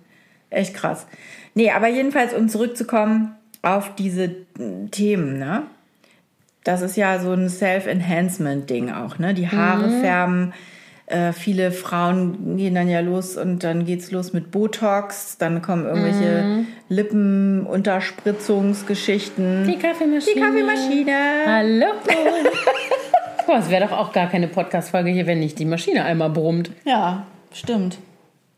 [0.49, 1.07] Echt krass.
[1.53, 5.63] Nee, aber jedenfalls, um zurückzukommen auf diese äh, Themen, ne?
[6.63, 9.33] Das ist ja so ein Self-Enhancement-Ding auch, ne?
[9.33, 10.53] Die Haare färben.
[11.07, 15.37] Äh, viele Frauen gehen dann ja los und dann geht's los mit Botox.
[15.37, 19.65] Dann kommen irgendwelche Lippenunterspritzungsgeschichten.
[19.65, 20.35] Die Kaffeemaschine.
[20.35, 21.15] Die Kaffeemaschine.
[21.45, 21.85] Hallo.
[23.47, 26.71] Boah, es wäre doch auch gar keine Podcast-Folge hier, wenn nicht die Maschine einmal brummt.
[26.83, 27.99] Ja, stimmt.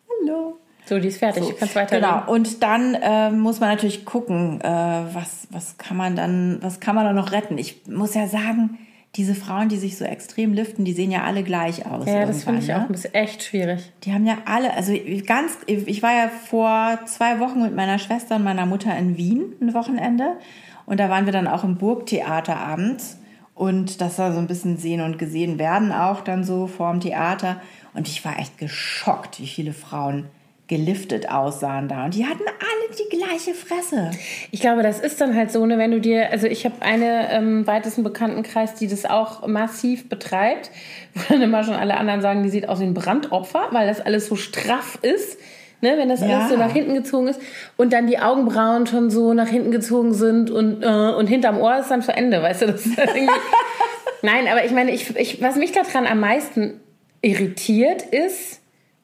[0.09, 0.57] Hallo.
[0.85, 1.43] So, die ist fertig.
[1.43, 1.97] Du kannst weiter.
[1.97, 2.23] Genau.
[2.25, 6.95] Und dann äh, muss man natürlich gucken, äh, was, was kann man dann, was kann
[6.95, 7.59] man da noch retten?
[7.59, 8.79] Ich muss ja sagen,
[9.15, 12.05] diese Frauen, die sich so extrem liften, die sehen ja alle gleich aus.
[12.05, 13.91] Ja, das finde ich irgendwann, auch ein bisschen echt schwierig.
[14.03, 14.93] Die haben ja alle, also
[15.25, 19.53] ganz, ich war ja vor zwei Wochen mit meiner Schwester und meiner Mutter in Wien
[19.61, 20.37] ein Wochenende
[20.85, 23.17] und da waren wir dann auch im Burgtheater abends
[23.55, 27.59] und das war so ein bisschen sehen und gesehen werden auch dann so vorm Theater
[27.95, 30.27] und ich war echt geschockt, wie viele Frauen
[30.69, 32.05] geliftet aussahen da.
[32.05, 34.11] Und die hatten alle die gleiche Fresse.
[34.51, 37.29] Ich glaube, das ist dann halt so, ne, wenn du dir, also ich habe eine
[37.33, 40.71] ähm, weitesten Bekanntenkreis, die das auch massiv betreibt,
[41.15, 43.99] wo dann immer schon alle anderen sagen, die sieht aus wie ein Brandopfer, weil das
[43.99, 45.37] alles so straff ist.
[45.81, 46.39] Ne, wenn das Ja.
[46.39, 47.39] alles so nach hinten gezogen ist
[47.77, 51.77] und dann die Augenbrauen schon so nach hinten gezogen sind und, äh, und hinterm Ohr
[51.79, 52.65] ist dann zu Ende, weißt du?
[52.67, 53.33] Das ist halt irgendwie
[54.21, 56.81] Nein, aber ich meine, ich, ich, was mich daran am meisten
[57.21, 58.58] irritiert ist,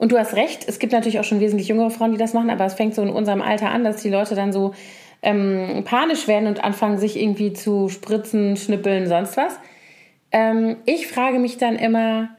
[0.05, 2.51] und du hast recht, es gibt natürlich auch schon wesentlich jüngere Frauen, die das machen,
[2.51, 4.75] aber es fängt so in unserem Alter an, dass die Leute dann so
[5.23, 9.57] ähm, panisch werden und anfangen, sich irgendwie zu spritzen, schnippeln, sonst was.
[10.31, 12.29] Ähm, ich frage mich dann immer,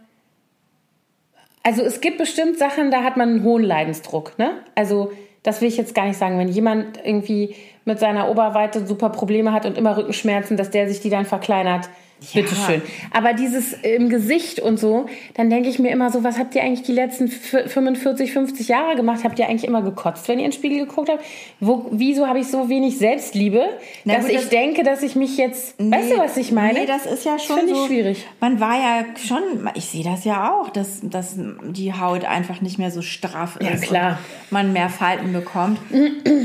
[1.65, 4.39] also es gibt bestimmt Sachen, da hat man einen hohen Leidensdruck.
[4.39, 4.53] Ne?
[4.77, 5.11] Also
[5.43, 6.39] das will ich jetzt gar nicht sagen.
[6.39, 11.01] Wenn jemand irgendwie mit seiner Oberweite super Probleme hat und immer Rückenschmerzen, dass der sich
[11.01, 11.89] die dann verkleinert,
[12.33, 12.83] bitteschön.
[13.13, 16.63] Aber dieses im Gesicht und so, dann denke ich mir immer so, was habt ihr
[16.63, 19.21] eigentlich die letzten f- 45, 50 Jahre gemacht?
[19.25, 21.23] Habt ihr eigentlich immer gekotzt, wenn ihr in den Spiegel geguckt habt?
[21.61, 23.65] Wo, wieso habe ich so wenig Selbstliebe,
[24.05, 25.75] Na dass gut, ich das- denke, dass ich mich jetzt...
[25.79, 26.81] weißt du, was ich meine?
[26.81, 27.87] Nee, das ist ja schon Finde ich so.
[27.87, 28.27] schwierig.
[28.41, 32.79] Man war ja schon, ich sehe das ja auch, dass, dass die Haut einfach nicht
[32.79, 33.69] mehr so straff ist.
[33.69, 34.19] Ja, klar.
[34.51, 35.79] Man mehr Falten bekommt.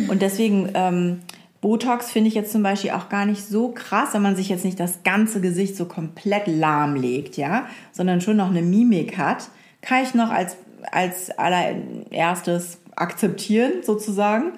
[0.09, 1.21] Und deswegen, ähm,
[1.61, 4.65] Botox finde ich jetzt zum Beispiel auch gar nicht so krass, wenn man sich jetzt
[4.65, 9.49] nicht das ganze Gesicht so komplett lahmlegt, ja, sondern schon noch eine Mimik hat,
[9.81, 10.57] kann ich noch als,
[10.91, 14.53] als allererstes akzeptieren, sozusagen.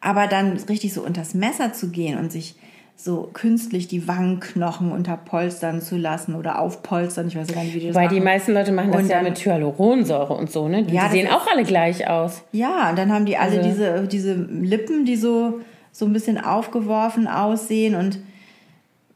[0.00, 2.56] Aber dann richtig so unters Messer zu gehen und sich
[2.96, 7.86] so künstlich die Wangenknochen unterpolstern zu lassen oder aufpolstern, ich weiß gar nicht, wie die
[7.88, 8.24] das Weil die machen.
[8.24, 10.84] meisten Leute machen das Und ja dann- mit Hyaluronsäure und so, ne?
[10.84, 12.42] Die, Ja, die sehen auch alle gleich aus.
[12.52, 15.60] Ja, und dann haben die alle Also- diese, diese Lippen, die so,
[15.92, 18.18] so ein bisschen aufgeworfen aussehen und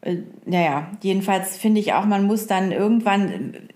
[0.02, 3.68] äh, naja, jedenfalls finde ich auch, man muss dann irgendwann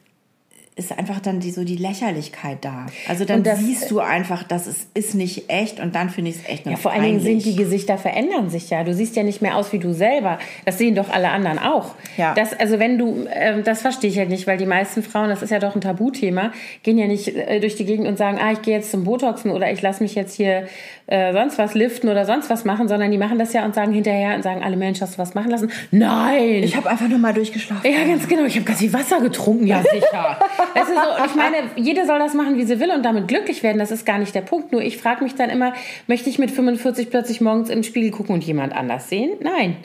[0.81, 2.87] ist einfach dann die, so die Lächerlichkeit da.
[3.09, 6.39] Also dann das- siehst du einfach, dass es ist nicht echt und dann finde ich
[6.39, 8.83] es echt Ja, vor allen Dingen sind die Gesichter verändern sich ja.
[8.83, 10.39] Du siehst ja nicht mehr aus wie du selber.
[10.65, 11.95] Das sehen doch alle anderen auch.
[12.17, 12.35] Ja.
[12.35, 15.43] Das, also wenn du, ähm, das verstehe ich halt nicht, weil die meisten Frauen, das
[15.43, 18.53] ist ja doch ein Tabuthema, gehen ja nicht äh, durch die Gegend und sagen, ah,
[18.53, 20.67] ich gehe jetzt zum Botoxen oder ich lasse mich jetzt hier
[21.07, 23.93] äh, sonst was liften oder sonst was machen, sondern die machen das ja und sagen
[23.93, 25.71] hinterher und sagen alle Mensch, hast du was machen lassen?
[25.91, 26.63] Nein!
[26.63, 27.91] Ich habe einfach nur mal durchgeschlafen.
[27.91, 28.45] Ja, ganz genau.
[28.45, 29.67] Ich habe ganz viel Wasser getrunken.
[29.67, 30.39] Ja, sicher.
[30.75, 33.63] Das ist so, ich meine, jede soll das machen, wie sie will und damit glücklich
[33.63, 33.79] werden.
[33.79, 34.73] Das ist gar nicht der Punkt.
[34.73, 35.73] Nur ich frage mich dann immer,
[36.07, 39.33] möchte ich mit 45 plötzlich morgens den Spiegel gucken und jemand anders sehen?
[39.41, 39.77] Nein.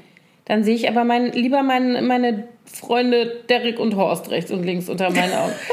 [0.45, 4.89] Dann sehe ich aber mein, lieber mein, meine Freunde Derek und Horst rechts und links
[4.89, 5.53] unter meinen Augen.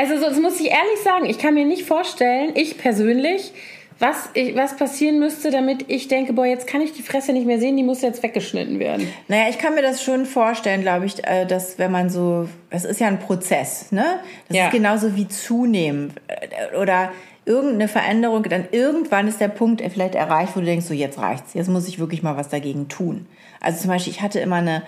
[0.00, 1.26] Also so, das muss ich ehrlich sagen.
[1.26, 3.52] Ich kann mir nicht vorstellen, ich persönlich,
[3.98, 7.46] was, ich, was passieren müsste, damit ich denke, boah, jetzt kann ich die Fresse nicht
[7.46, 9.06] mehr sehen, die muss jetzt weggeschnitten werden.
[9.28, 12.84] Naja, ich kann mir das schon vorstellen, glaube ich, äh, dass wenn man so, es
[12.84, 14.04] ist ja ein Prozess, ne?
[14.48, 14.64] Das Ja.
[14.66, 17.12] ist genauso wie zunehmen äh, oder
[17.44, 21.54] irgendeine Veränderung, dann irgendwann ist der Punkt vielleicht erreicht, wo du denkst, so jetzt reicht's,
[21.54, 23.26] jetzt muss ich wirklich mal was dagegen tun.
[23.60, 24.82] Also zum Beispiel, ich hatte immer eine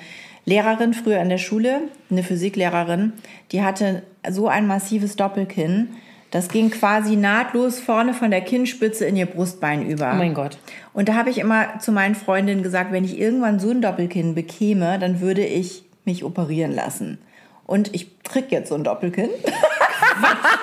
[0.45, 3.13] Lehrerin früher in der Schule, eine Physiklehrerin,
[3.51, 5.97] die hatte so ein massives Doppelkinn,
[6.35, 10.11] das ging quasi nahtlos vorne von der Kinnspitze in ihr Brustbein über.
[10.13, 10.59] Oh mein Gott.
[10.93, 14.35] Und da habe ich immer zu meinen Freundinnen gesagt, wenn ich irgendwann so ein Doppelkinn
[14.35, 17.19] bekäme, dann würde ich mich operieren lassen.
[17.67, 19.31] Und ich krieg jetzt so ein Doppelkinn.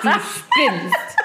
[0.02, 1.16] Du spinnst.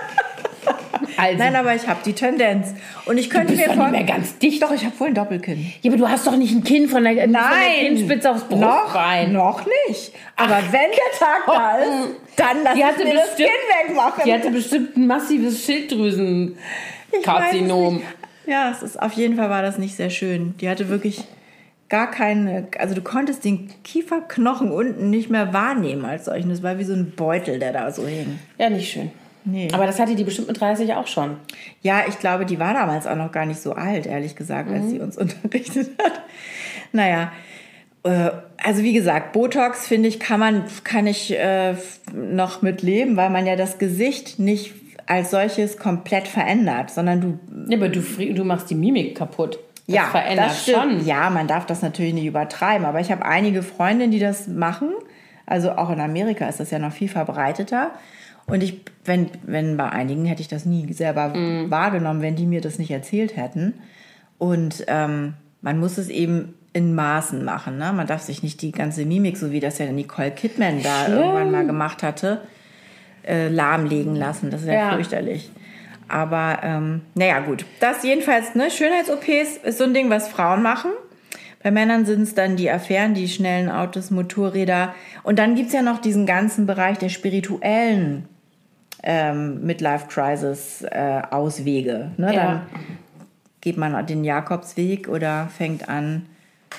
[1.18, 2.74] Also, Nein, aber ich habe die Tendenz.
[3.06, 4.62] Und ich könnte bist mir doch nicht mehr ganz dicht.
[4.62, 5.72] Doch, ich habe wohl ein Doppelkinn.
[5.82, 7.42] Ja, aber du hast doch nicht ein Kinn von der, von der
[7.80, 9.34] Kinnspitze aufs noch, Brustbein.
[9.34, 10.12] noch nicht.
[10.36, 11.92] Aber wenn der Tag da ist,
[12.36, 14.24] dann lass Die hatte mir das bestimmt- Kinn wegmachen.
[14.26, 18.02] Die hatte bestimmt ein massives Schilddrüsenkarzinom.
[18.46, 20.56] Ja, es ist auf jeden Fall war das nicht sehr schön.
[20.62, 21.24] Die hatte wirklich
[21.90, 26.50] gar keine, also du konntest den Kieferknochen unten nicht mehr wahrnehmen als solchen.
[26.50, 28.40] Das war wie so ein Beutel, der da so hing.
[28.58, 29.12] Ja, nicht schön.
[29.50, 29.70] Nee.
[29.74, 31.38] Aber das hatte die bestimmt mit 30 auch schon.
[31.82, 34.84] Ja, ich glaube, die war damals auch noch gar nicht so alt, ehrlich gesagt, als
[34.86, 34.90] Mhm.
[34.90, 36.22] sie uns unterrichtet hat.
[36.92, 37.32] Naja,
[38.04, 38.32] äh,
[38.64, 41.76] also wie gesagt, Botox finde ich, kann man, kann ich äh,
[42.14, 44.74] noch mit leben, weil man ja das Gesicht nicht
[45.06, 49.60] als solches komplett verändert, sondern du Ja, aber du, du machst die Mimik kaputt.
[49.88, 50.78] Das ja, verändert das stimmt.
[50.78, 51.06] schon.
[51.06, 54.90] Ja, man darf das natürlich nicht übertreiben, aber ich habe einige Freundinnen, die das machen.
[55.48, 57.92] Also auch in Amerika ist das ja noch viel verbreiteter.
[58.46, 61.72] Und ich, wenn, wenn bei einigen hätte ich das nie selber Mhm.
[61.72, 63.74] wahrgenommen, wenn die mir das nicht erzählt hätten.
[64.38, 67.78] Und ähm, man muss es eben in Maßen machen.
[67.78, 67.92] Ne?
[67.92, 71.18] Man darf sich nicht die ganze Mimik, so wie das ja Nicole Kidman da Schlimm.
[71.18, 72.42] irgendwann mal gemacht hatte,
[73.26, 74.52] äh, lahmlegen lassen.
[74.52, 74.94] Das ist ja, Ja.
[74.94, 75.52] fürchterlich.
[76.08, 77.66] Aber ähm, naja, gut.
[77.82, 80.92] Das jedenfalls, ne, Schönheits-OPs ist so ein Ding, was Frauen machen.
[81.68, 84.96] Bei Männern sind es dann die Affären, die schnellen Autos, Motorräder.
[85.24, 88.30] Und dann gibt's ja noch diesen ganzen Bereich der spirituellen
[89.04, 92.12] ähm, Midlife-Crisis-Auswege.
[92.16, 92.34] ne?
[92.34, 92.46] Ja.
[92.46, 92.62] Dann
[93.60, 96.28] geht man den Jakobsweg oder fängt an,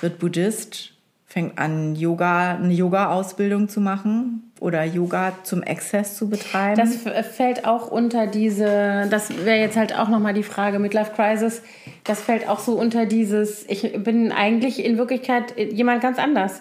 [0.00, 0.94] wird Buddhist,
[1.26, 6.76] fängt an, Yoga, eine Yoga-Ausbildung zu machen oder Yoga zum Exzess zu betreiben.
[6.76, 11.12] Das f- fällt auch unter diese, das wäre jetzt halt auch nochmal die Frage, Midlife
[11.14, 11.62] Crisis,
[12.04, 16.60] das fällt auch so unter dieses, ich bin eigentlich in Wirklichkeit jemand ganz anders.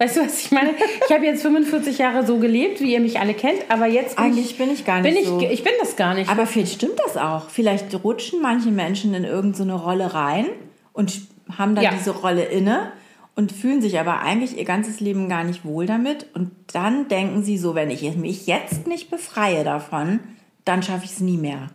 [0.00, 0.70] Weißt du, was ich meine?
[1.08, 4.26] Ich habe jetzt 45 Jahre so gelebt, wie ihr mich alle kennt, aber jetzt bin
[4.26, 5.40] Eigentlich bin ich gar nicht bin ich, so.
[5.40, 6.30] ich bin das gar nicht.
[6.30, 7.50] Aber vielleicht stimmt das auch.
[7.50, 10.46] Vielleicht rutschen manche Menschen in irgendeine Rolle rein
[10.92, 11.20] und
[11.58, 11.90] haben dann Ja.
[11.98, 12.92] diese Rolle inne
[13.38, 16.26] und fühlen sich aber eigentlich ihr ganzes Leben gar nicht wohl damit.
[16.34, 20.18] Und dann denken sie so, wenn ich mich jetzt nicht befreie davon,
[20.64, 21.68] dann schaffe ich es nie mehr.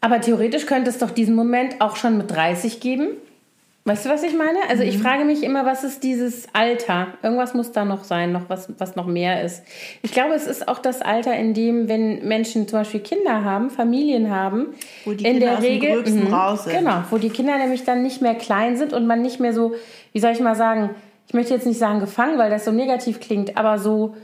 [0.00, 3.08] Aber theoretisch könnte es doch diesen Moment auch schon mit 30 geben.
[3.86, 4.56] Weißt du, was ich meine?
[4.70, 4.88] Also Mhm.
[4.88, 7.08] ich frage mich immer, was ist dieses Alter?
[7.22, 9.62] Irgendwas muss da noch sein, noch was, was noch mehr ist.
[10.00, 13.68] Ich glaube, es ist auch das Alter, in dem, wenn Menschen zum Beispiel Kinder haben,
[13.68, 14.68] Familien haben,
[15.04, 16.78] Wo die in Kinder der Regel Mhm, raus sind.
[16.78, 19.74] Genau, wo die Kinder nämlich dann nicht mehr klein sind und man nicht mehr so,
[20.14, 20.90] wie soll ich mal sagen,
[21.26, 24.14] ich möchte jetzt nicht sagen gefangen, weil das so negativ klingt, aber so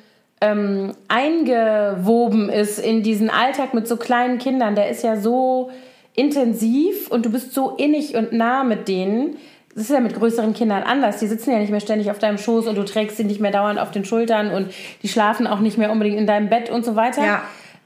[0.40, 5.70] ähm, eingewoben ist in diesen Alltag mit so kleinen Kindern, der ist ja so
[6.14, 9.36] intensiv und du bist so innig und nah mit denen.
[9.74, 11.18] Das ist ja mit größeren Kindern anders.
[11.18, 13.52] Die sitzen ja nicht mehr ständig auf deinem Schoß und du trägst sie nicht mehr
[13.52, 14.72] dauernd auf den Schultern und
[15.02, 17.24] die schlafen auch nicht mehr unbedingt in deinem Bett und so weiter.
[17.24, 17.42] Ja.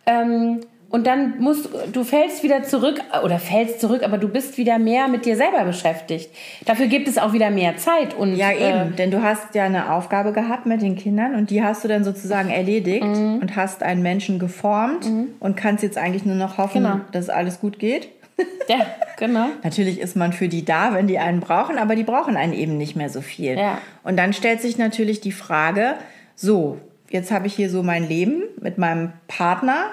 [0.06, 0.60] Ähm,
[0.94, 5.08] und dann musst du fällst wieder zurück oder fällst zurück, aber du bist wieder mehr
[5.08, 6.30] mit dir selber beschäftigt.
[6.66, 8.94] Dafür gibt es auch wieder mehr Zeit und Ja, äh, eben.
[8.94, 12.04] Denn du hast ja eine Aufgabe gehabt mit den Kindern und die hast du dann
[12.04, 17.00] sozusagen erledigt und hast einen Menschen geformt und kannst jetzt eigentlich nur noch hoffen, Genau.
[17.10, 18.06] dass alles gut geht.
[18.68, 19.46] ja, genau.
[19.64, 22.76] Natürlich ist man für die da, wenn die einen brauchen, aber die brauchen einen eben
[22.76, 23.58] nicht mehr so viel.
[23.58, 23.78] Ja.
[24.04, 25.94] Und dann stellt sich natürlich die Frage,
[26.36, 26.78] so,
[27.10, 29.86] jetzt habe ich hier so mein Leben mit meinem Partner.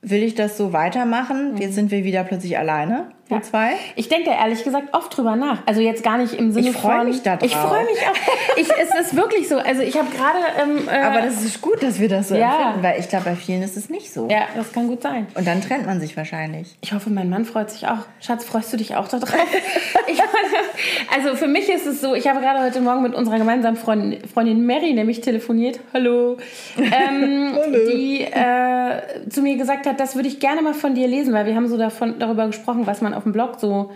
[0.00, 1.56] Will ich das so weitermachen?
[1.58, 3.72] Jetzt sind wir wieder plötzlich alleine, wir zwei.
[3.96, 5.58] Ich denke ehrlich gesagt oft drüber nach.
[5.66, 7.08] Also jetzt gar nicht im Sinne Ich freu von.
[7.08, 7.68] mich da Ich drauf.
[7.68, 8.14] freue mich auch.
[8.56, 9.58] Ich, es ist wirklich so.
[9.58, 10.38] Also ich habe gerade.
[10.60, 12.56] Ähm, äh, Aber das ist gut, dass wir das so Ja.
[12.56, 14.26] empfinden, weil ich glaube, bei vielen ist es nicht so.
[14.28, 15.28] ja, das kann gut sein.
[15.34, 16.76] Und dann trennt man sich wahrscheinlich.
[16.80, 17.98] Ich hoffe, mein Mann freut sich auch.
[18.20, 19.32] Schatz, freust du dich auch darauf?
[20.08, 23.38] ich meine, also für mich ist es so, ich habe gerade heute Morgen mit unserer
[23.38, 25.78] gemeinsamen Freundin, Freundin Mary nämlich telefoniert.
[25.94, 26.36] Hallo.
[26.76, 27.56] Ähm,
[27.88, 31.46] Die äh, zu mir gesagt hat, das würde ich gerne mal von dir lesen, weil
[31.46, 33.90] wir haben so davon, darüber gesprochen, was man auf dem Blog so,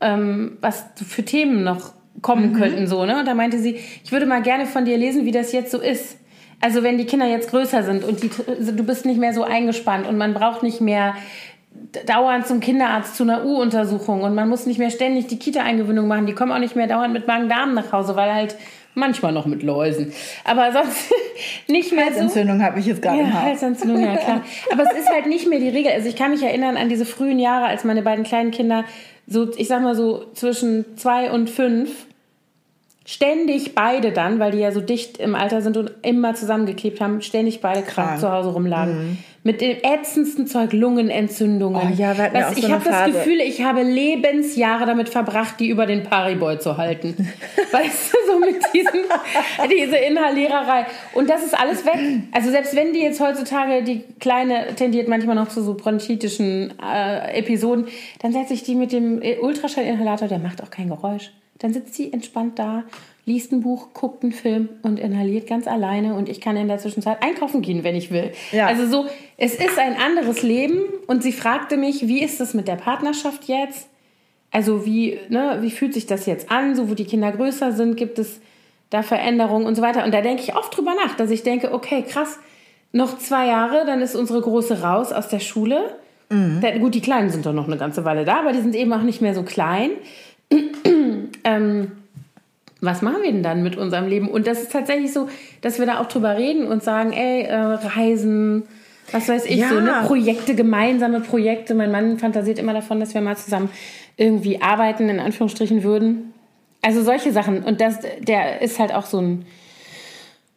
[0.00, 2.86] ähm, was für Themen noch kommen könnten.
[2.86, 3.18] So, ne?
[3.18, 5.78] Und da meinte sie, ich würde mal gerne von dir lesen, wie das jetzt so
[5.78, 6.18] ist.
[6.60, 10.06] Also wenn die Kinder jetzt größer sind und die, du bist nicht mehr so eingespannt
[10.06, 11.14] und man braucht nicht mehr
[12.06, 16.26] dauernd zum Kinderarzt zu einer U-Untersuchung und man muss nicht mehr ständig die Kita-Eingewöhnung machen.
[16.26, 18.56] Die kommen auch nicht mehr dauernd mit Magen-Darm nach Hause, weil halt
[18.94, 20.12] manchmal noch mit Läusen.
[20.44, 21.10] Aber sonst
[21.68, 22.20] nicht mehr so.
[22.20, 23.42] Entzündung habe ich jetzt gerade im Ja, Haus.
[23.42, 24.42] Halsentzündung, ja klar.
[24.72, 25.92] Aber es ist halt nicht mehr die Regel.
[25.92, 28.84] Also ich kann mich erinnern an diese frühen Jahre, als meine beiden kleinen Kinder
[29.26, 32.06] so, ich sag mal so zwischen zwei und fünf
[33.04, 37.20] ständig beide dann, weil die ja so dicht im Alter sind und immer zusammengeklebt haben,
[37.22, 38.20] ständig beide krank, Krank.
[38.20, 39.18] zu Hause rumlagen.
[39.44, 41.80] Mit dem ätzendsten Zeug, Lungenentzündungen.
[41.82, 43.06] Oh ja, wir hatten ja Was- auch ich habe das.
[43.06, 47.16] Gefühl, ich habe Lebensjahre damit verbracht, die über den Pariboy zu halten.
[47.72, 49.00] weißt du, so mit diesen,
[49.68, 50.86] diese Inhaliererei.
[51.14, 51.98] Und das ist alles weg.
[52.30, 57.36] Also selbst wenn die jetzt heutzutage, die Kleine tendiert manchmal noch zu so bronchitischen äh,
[57.38, 57.86] Episoden,
[58.20, 61.32] dann setze ich die mit dem Ultraschallinhalator, der macht auch kein Geräusch.
[61.58, 62.84] Dann sitzt sie entspannt da,
[63.24, 66.78] liest ein Buch, guckt einen Film und inhaliert ganz alleine und ich kann in der
[66.78, 68.32] Zwischenzeit einkaufen gehen, wenn ich will.
[68.50, 68.66] Ja.
[68.66, 69.06] Also so,
[69.36, 73.44] es ist ein anderes Leben und sie fragte mich, wie ist es mit der Partnerschaft
[73.44, 73.88] jetzt?
[74.50, 77.96] Also wie, ne, wie fühlt sich das jetzt an, so wo die Kinder größer sind,
[77.96, 78.40] gibt es
[78.90, 80.04] da Veränderungen und so weiter.
[80.04, 82.38] Und da denke ich oft drüber nach, dass ich denke, okay, krass,
[82.92, 85.96] noch zwei Jahre, dann ist unsere Große raus aus der Schule.
[86.60, 88.92] Da, gut, die Kleinen sind doch noch eine ganze Weile da, aber die sind eben
[88.92, 89.90] auch nicht mehr so klein.
[91.44, 91.92] ähm,
[92.82, 94.28] was machen wir denn dann mit unserem Leben?
[94.28, 95.28] Und das ist tatsächlich so,
[95.60, 98.64] dass wir da auch drüber reden und sagen, ey, äh, Reisen,
[99.12, 99.68] was weiß ich, Ja.
[99.68, 100.02] so, ne?
[100.06, 101.74] Projekte, gemeinsame Projekte.
[101.74, 103.70] Mein Mann fantasiert immer davon, dass wir mal zusammen
[104.16, 106.34] irgendwie arbeiten, in Anführungsstrichen würden.
[106.82, 107.62] Also solche Sachen.
[107.62, 109.46] Und das, der ist halt auch so ein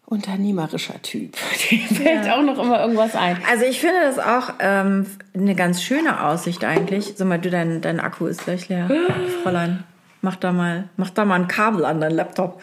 [0.08, 1.36] unternehmerischer Typ.
[1.72, 3.38] Dem fällt auch noch immer irgendwas ein.
[3.50, 7.14] Also ich finde das auch ähm, eine ganz schöne Aussicht eigentlich.
[7.16, 8.90] Sag mal, du, dein, dein Akku ist gleich leer.
[9.44, 9.84] Fräulein,
[10.26, 12.62] mach da mal, mach da mal ein Kabel an dein Laptop.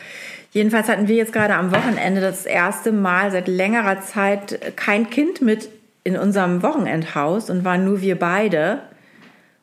[0.50, 5.40] Jedenfalls hatten wir jetzt gerade am Wochenende das erste Mal seit längerer Zeit kein Kind
[5.40, 5.70] mit
[6.04, 8.82] in unserem Wochenendhaus und waren nur wir beide.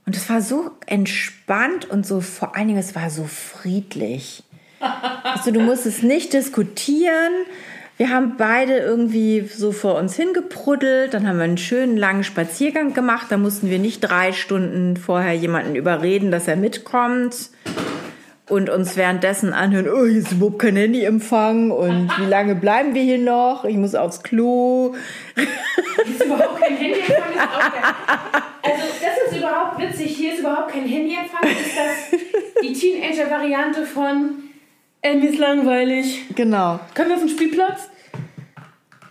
[0.08, 4.44] Und es war so entspannt und so, vor allen Dingen, es war so friedlich.
[5.24, 7.34] Also du musstest nicht diskutieren,
[8.00, 12.94] Wir haben beide irgendwie so vor uns hingeprüddelt, dann haben wir einen schönen langen Spaziergang
[12.94, 13.28] gemacht.
[13.28, 17.50] Da mussten wir nicht drei Stunden vorher jemanden überreden, dass er mitkommt
[18.48, 23.04] und uns währenddessen anhören, oh, hier ist überhaupt kein Handyempfang und wie lange bleiben wir
[23.04, 23.66] hier noch?
[23.66, 24.96] Ich muss aufs Klo.
[25.36, 27.34] Hier ist überhaupt kein Handyempfang.
[27.34, 27.42] Ist
[28.64, 30.16] also das ist überhaupt witzig.
[30.16, 31.44] Hier ist überhaupt kein Handyempfang.
[31.44, 32.22] Ist das
[32.64, 34.49] die Teenager-Variante von
[35.02, 36.36] äh, mir ist langweilig.
[36.36, 36.80] Genau.
[36.94, 37.90] Können wir auf den Spielplatz?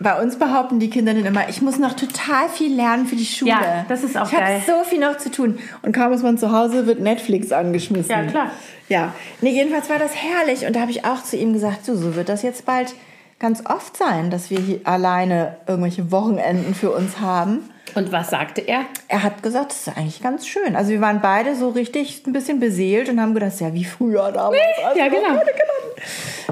[0.01, 3.25] Bei uns behaupten die Kinder dann immer, ich muss noch total viel lernen für die
[3.25, 3.51] Schule.
[3.51, 4.61] Ja, das ist auch ich geil.
[4.61, 5.59] Ich habe so viel noch zu tun.
[5.81, 8.09] Und kaum ist man zu Hause, wird Netflix angeschmissen.
[8.09, 8.51] Ja, klar.
[8.87, 10.65] Ja, nee, jedenfalls war das herrlich.
[10.65, 12.95] Und da habe ich auch zu ihm gesagt, so, so wird das jetzt bald
[13.39, 17.69] ganz oft sein, dass wir hier alleine irgendwelche Wochenenden für uns haben.
[17.95, 18.81] Und was sagte er?
[19.07, 20.75] Er hat gesagt, das ist eigentlich ganz schön.
[20.75, 24.31] Also wir waren beide so richtig ein bisschen beseelt und haben gedacht, ja, wie früher
[24.31, 24.59] damals.
[24.85, 25.29] als Ja, genau.
[25.29, 25.47] hatten.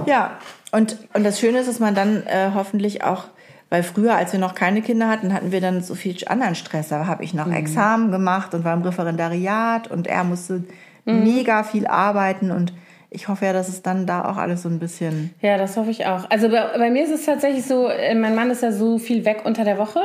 [0.05, 0.37] Ja,
[0.71, 3.25] und, und das Schöne ist, dass man dann äh, hoffentlich auch,
[3.69, 6.89] weil früher, als wir noch keine Kinder hatten, hatten wir dann so viel anderen Stress.
[6.89, 10.63] Da habe ich noch Examen gemacht und war im Referendariat und er musste
[11.05, 12.73] mega viel arbeiten und
[13.09, 15.33] ich hoffe ja, dass es dann da auch alles so ein bisschen...
[15.41, 16.29] Ja, das hoffe ich auch.
[16.29, 19.23] Also bei, bei mir ist es tatsächlich so, äh, mein Mann ist ja so viel
[19.23, 20.01] weg unter der Woche,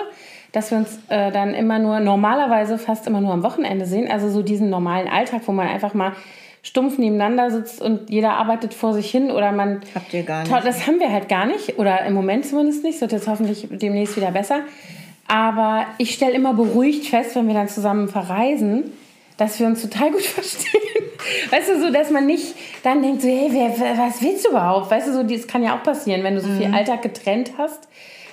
[0.52, 4.10] dass wir uns äh, dann immer nur, normalerweise fast immer nur am Wochenende sehen.
[4.10, 6.12] Also so diesen normalen Alltag, wo man einfach mal
[6.62, 9.80] stumpf nebeneinander sitzt und jeder arbeitet vor sich hin oder man...
[9.94, 10.52] Habt ihr gar nicht.
[10.64, 12.96] Das haben wir halt gar nicht oder im Moment zumindest nicht.
[12.96, 14.60] Es wird jetzt hoffentlich demnächst wieder besser.
[15.26, 18.92] Aber ich stelle immer beruhigt fest, wenn wir dann zusammen verreisen,
[19.38, 20.80] dass wir uns total gut verstehen.
[21.50, 24.50] Weißt du, so, dass man nicht dann denkt, so, hey, wer, wer- was willst du
[24.50, 24.90] überhaupt?
[24.90, 27.88] Weißt du, so, das kann ja auch passieren, wenn du so viel Alltag getrennt hast,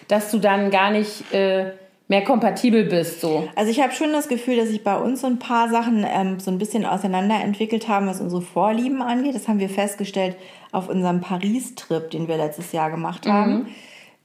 [0.07, 1.71] dass du dann gar nicht äh,
[2.09, 3.21] mehr kompatibel bist.
[3.21, 3.47] So.
[3.55, 6.39] Also ich habe schon das Gefühl, dass sich bei uns so ein paar Sachen ähm,
[6.39, 9.35] so ein bisschen auseinanderentwickelt haben, was unsere Vorlieben angeht.
[9.35, 10.35] Das haben wir festgestellt
[10.71, 13.67] auf unserem Paris-Trip, den wir letztes Jahr gemacht haben.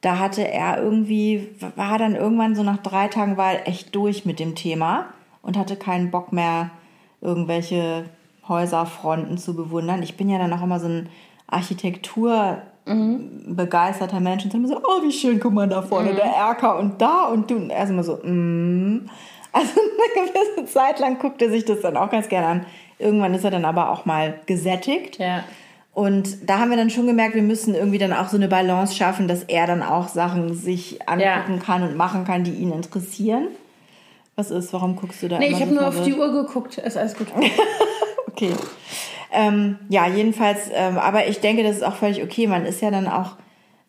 [0.01, 4.25] Da hatte er irgendwie, war dann irgendwann so nach drei Tagen war er echt durch
[4.25, 5.07] mit dem Thema
[5.43, 6.71] und hatte keinen Bock mehr,
[7.21, 8.05] irgendwelche
[8.49, 10.03] Häuserfronten zu bewundern.
[10.03, 11.09] Ich bin ja dann auch immer so ein
[11.47, 16.27] Architektur begeisterter Mensch und dann immer so, oh, wie schön, guck mal da vorne, der
[16.27, 17.57] Erker und da und du.
[17.57, 19.09] Und er ist immer so, mm.
[19.53, 19.71] Also
[20.17, 22.67] eine gewisse Zeit lang guckt er sich das dann auch ganz gerne an.
[22.99, 25.19] Irgendwann ist er dann aber auch mal gesättigt.
[25.19, 25.45] Ja.
[25.93, 28.97] Und da haben wir dann schon gemerkt, wir müssen irgendwie dann auch so eine Balance
[28.97, 33.47] schaffen, dass er dann auch Sachen sich angucken kann und machen kann, die ihn interessieren.
[34.35, 34.73] Was ist?
[34.73, 36.79] Warum guckst du da Nee, ich habe nur auf die Uhr geguckt.
[36.79, 37.29] Ist alles gut.
[38.35, 38.53] Okay.
[39.33, 42.47] Ähm, ja, jedenfalls, ähm, aber ich denke, das ist auch völlig okay.
[42.47, 43.33] Man ist ja dann auch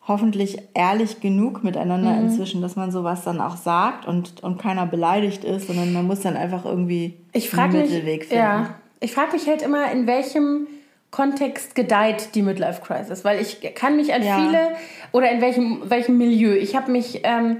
[0.08, 2.26] hoffentlich ehrlich genug miteinander Mhm.
[2.28, 6.20] inzwischen, dass man sowas dann auch sagt und, und keiner beleidigt ist, sondern man muss
[6.20, 8.36] dann einfach irgendwie Ich frage einen mich, Mittelweg finden.
[8.44, 10.68] ja, ich frage mich halt immer, in welchem
[11.10, 14.36] Kontext gedeiht die Midlife Crisis, weil ich kann mich an Ja.
[14.36, 14.68] viele
[15.12, 16.54] oder in welchem welchem Milieu.
[16.54, 17.58] Ich habe mich, ähm,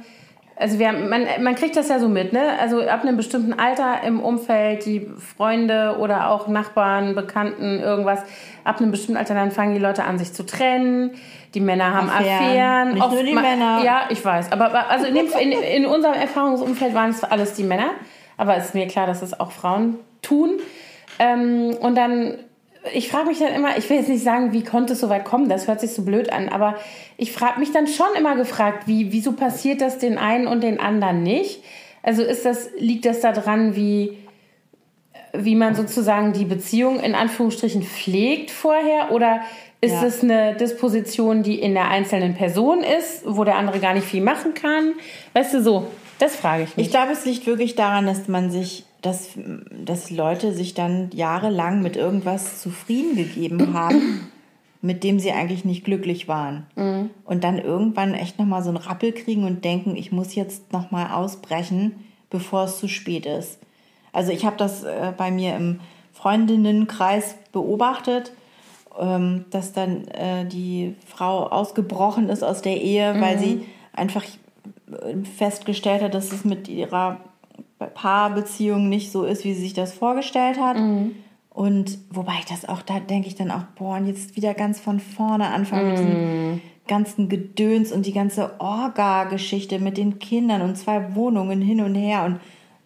[0.57, 2.59] also wir, man, man kriegt das ja so mit, ne?
[2.61, 8.21] Also ab einem bestimmten Alter im Umfeld, die Freunde oder auch Nachbarn, Bekannten, irgendwas.
[8.65, 11.13] Ab einem bestimmten Alter dann fangen die Leute an, sich zu trennen.
[11.55, 12.39] Die Männer haben Affären.
[12.39, 12.95] Affären.
[12.95, 13.81] Nicht nur die ma- Männer.
[13.85, 14.51] Ja, ich weiß.
[14.53, 17.91] Aber aber also in, dem, in, in unserem Erfahrungsumfeld waren es alles die Männer.
[18.37, 20.53] Aber es ist mir klar, dass es auch Frauen tun.
[21.19, 22.35] Ähm, und dann,
[22.93, 25.25] ich frage mich dann immer, ich will jetzt nicht sagen, wie konnte es so weit
[25.25, 26.77] kommen, das hört sich so blöd an, aber
[27.17, 30.81] ich frage mich dann schon immer gefragt, wie, wieso passiert das den einen und den
[30.81, 31.63] anderen nicht?
[32.03, 34.17] Also ist das, liegt das daran, wie,
[35.33, 39.41] wie man sozusagen die Beziehung in Anführungsstrichen pflegt vorher oder
[39.81, 40.05] ist Ja.
[40.05, 44.23] es eine Disposition, die in der einzelnen Person ist, wo der andere gar nicht viel
[44.23, 44.95] machen kann?
[45.35, 45.87] Weißt du, so,
[46.19, 46.87] das frage ich mich.
[46.87, 49.31] Ich glaube, es liegt wirklich daran, dass man sich, dass,
[49.85, 54.31] dass Leute sich dann jahrelang mit irgendwas zufrieden gegeben haben,
[54.81, 56.67] mit dem sie eigentlich nicht glücklich waren.
[57.25, 61.13] Und dann irgendwann echt nochmal so einen Rappel kriegen und denken, ich muss jetzt nochmal
[61.13, 63.59] ausbrechen, bevor es zu spät ist.
[64.13, 65.81] Also ich habe das äh, bei mir im
[66.13, 68.33] Freundinnenkreis beobachtet,
[68.99, 75.25] ähm, dass dann äh, die Frau ausgebrochen ist aus der Ehe, weil sie einfach äh,
[75.37, 77.21] festgestellt hat, dass es mit ihrer
[77.79, 80.77] Paarbeziehung nicht so ist, wie sie sich das vorgestellt hat.
[81.51, 84.79] Und wobei ich das auch, da denke ich dann auch, boah, und jetzt wieder ganz
[84.79, 90.77] von vorne anfangen mit diesem ganzen Gedöns und die ganze Orga-Geschichte mit den Kindern und
[90.77, 92.41] zwei Wohnungen hin und her und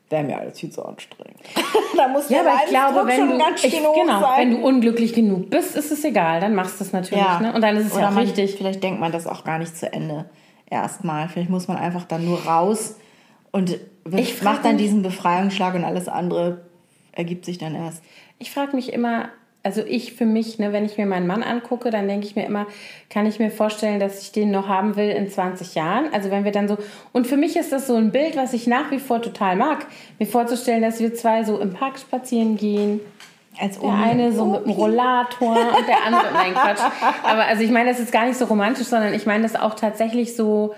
[0.08, 1.38] wäre mir alles viel zu anstrengend.
[1.96, 4.38] da muss Ja, aber ich glaube, wenn du, ganz ich, genau, sein.
[4.38, 7.40] wenn du unglücklich genug bist, ist es egal, dann machst du es natürlich.
[7.40, 7.52] Ne?
[7.52, 8.56] Und dann ist es Oder ja auch man, richtig.
[8.56, 10.28] Vielleicht denkt man das auch gar nicht zu Ende
[10.68, 11.28] erstmal.
[11.28, 12.96] Vielleicht muss man einfach dann nur raus
[13.52, 13.78] und
[14.10, 16.62] Ich macht dann diesen Befreiungsschlag und alles andere
[17.12, 18.02] ergibt sich dann erst.
[18.38, 19.28] Ich frage mich immer,
[19.62, 22.46] also ich für mich, ne, wenn ich mir meinen Mann angucke, dann denke ich mir
[22.46, 22.66] immer,
[23.10, 26.06] kann ich mir vorstellen, dass ich den noch haben will in 20 Jahren.
[26.12, 26.78] Also wenn wir dann so,
[27.12, 29.86] und für mich ist das so ein Bild, was ich nach wie vor total mag,
[30.18, 33.00] mir vorzustellen, dass wir zwei so im Park spazieren gehen.
[33.60, 36.80] Als Der eine so mit dem Rollator und der andere, nein Quatsch.
[37.24, 39.74] Aber also ich meine, das ist gar nicht so romantisch, sondern ich meine das auch
[39.74, 40.74] tatsächlich so,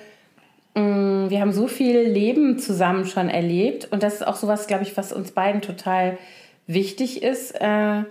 [0.80, 4.96] wir haben so viel Leben zusammen schon erlebt und das ist auch sowas, glaube ich,
[4.96, 6.18] was uns beiden total
[6.66, 7.52] wichtig ist.
[7.52, 8.04] Äh,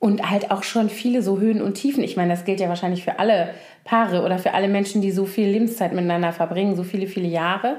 [0.00, 2.04] und halt auch schon viele so Höhen und Tiefen.
[2.04, 3.50] Ich meine, das gilt ja wahrscheinlich für alle
[3.84, 7.78] Paare oder für alle Menschen, die so viel Lebenszeit miteinander verbringen, so viele, viele Jahre.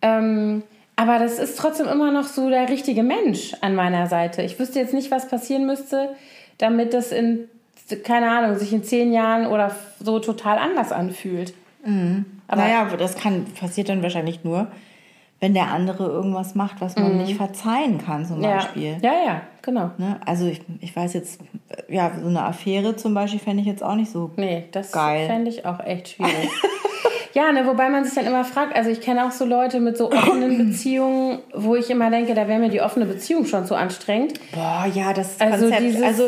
[0.00, 0.62] Ähm,
[0.96, 4.42] aber das ist trotzdem immer noch so der richtige Mensch an meiner Seite.
[4.42, 6.10] Ich wüsste jetzt nicht, was passieren müsste,
[6.58, 7.48] damit das in,
[8.02, 11.52] keine Ahnung, sich in zehn Jahren oder so total anders anfühlt.
[12.52, 14.66] Aber naja, das kann, passiert dann wahrscheinlich nur,
[15.40, 18.44] wenn der andere irgendwas macht, was man nicht verzeihen kann, zum Mhm.
[18.44, 18.98] Ja, Beispiel.
[19.02, 19.90] ja, ja, genau.
[19.98, 20.20] Ne?
[20.26, 21.40] Also ich, ich weiß jetzt,
[21.88, 24.30] ja, so eine Affäre zum Beispiel fände ich jetzt auch nicht so.
[24.36, 25.26] Nee, das Geil.
[25.26, 26.50] fände ich auch echt schwierig.
[27.34, 29.96] ja, ne, wobei man sich dann immer fragt, also ich kenne auch so Leute mit
[29.96, 33.74] so offenen Beziehungen, wo ich immer denke, da wäre mir die offene Beziehung schon zu
[33.74, 34.34] anstrengend.
[34.52, 36.24] Boah, ja, das Also Konzept, dieses- also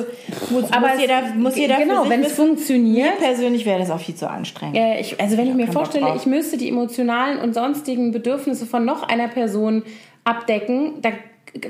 [0.50, 3.20] muss, Aber muss jeder, muss jeder genau, wenn es funktioniert.
[3.20, 4.76] Mir persönlich wäre das auch viel zu anstrengend.
[4.76, 8.10] Ja, ich, also wenn ich mir keinen Bock vorstelle, ich müsste die emotionalen und sonstigen
[8.12, 9.82] Bedürfnisse von noch einer Person
[10.24, 11.10] abdecken, da,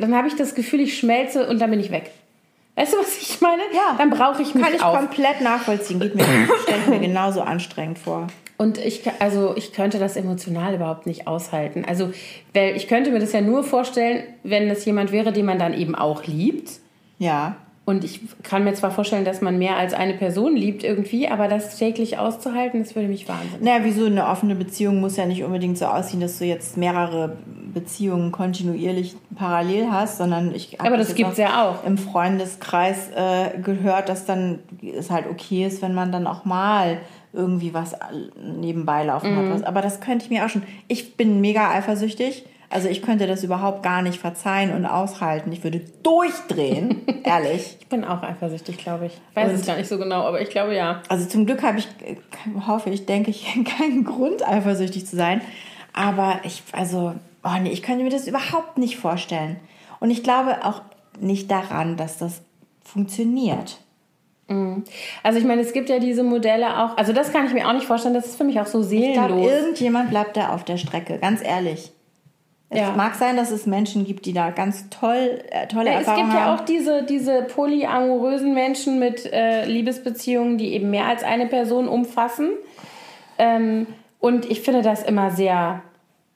[0.00, 2.10] dann habe ich das Gefühl, ich schmelze und dann bin ich weg.
[2.76, 3.62] Weißt du, was ich meine?
[3.72, 3.94] Ja.
[3.98, 4.96] Dann brauche ich mich Kann ich auf.
[4.96, 6.00] komplett nachvollziehen.
[6.00, 6.24] Geht mir,
[6.62, 8.26] stelle ich mir genauso anstrengend vor.
[8.56, 11.84] Und ich, also ich könnte das emotional überhaupt nicht aushalten.
[11.86, 12.12] Also,
[12.52, 15.74] weil ich könnte mir das ja nur vorstellen, wenn es jemand wäre, den man dann
[15.74, 16.70] eben auch liebt.
[17.18, 17.56] Ja.
[17.84, 21.48] Und ich kann mir zwar vorstellen, dass man mehr als eine Person liebt irgendwie, aber
[21.48, 23.60] das täglich auszuhalten, das würde mich wahnsinnig.
[23.60, 27.36] Naja, wieso eine offene Beziehung muss ja nicht unbedingt so aussehen, dass du jetzt mehrere
[27.74, 31.84] Beziehungen kontinuierlich parallel hast, sondern ich hab Aber das jetzt gibt's ja auch.
[31.84, 36.98] im Freundeskreis äh, gehört, dass dann es halt okay ist, wenn man dann auch mal
[37.32, 37.94] irgendwie was
[38.40, 39.38] nebenbei laufen Mhm.
[39.50, 39.54] hat.
[39.56, 39.62] Was.
[39.64, 40.62] Aber das könnte ich mir auch schon.
[40.88, 42.44] Ich bin mega eifersüchtig.
[42.70, 45.52] Also ich könnte das überhaupt gar nicht verzeihen und aushalten.
[45.52, 47.76] Ich würde durchdrehen, ehrlich.
[47.80, 49.12] Ich bin auch eifersüchtig, glaube ich.
[49.30, 51.00] Ich weiß Und- es gar nicht so genau, aber ich glaube ja.
[51.08, 52.16] Also zum Glück habe ich, äh,
[52.66, 53.46] hoffe ich, denke ich,
[53.78, 55.40] keinen Grund, eifersüchtig zu sein.
[55.92, 57.14] Aber ich, also,
[57.44, 59.56] oh nee, ich könnte mir das überhaupt nicht vorstellen.
[60.00, 60.82] Und ich glaube auch
[61.20, 62.42] nicht daran, dass das
[62.84, 63.78] funktioniert.
[65.22, 67.72] Also ich meine, es gibt ja diese Modelle auch, also das kann ich mir auch
[67.72, 69.50] nicht vorstellen, das ist für mich auch so Ich glaube, seelenlos.
[69.50, 71.92] irgendjemand bleibt da auf der Strecke, ganz ehrlich.
[72.68, 72.92] Es Ja.
[72.92, 76.26] mag sein, dass es Menschen gibt, die da ganz toll, äh, tolle Ja, es Erfahrungen
[76.30, 76.58] gibt ja haben.
[76.60, 82.50] auch diese, diese polyamorösen Menschen mit äh, Liebesbeziehungen, die eben mehr als eine Person umfassen.
[83.38, 83.86] Ähm,
[84.20, 85.82] und ich finde das immer sehr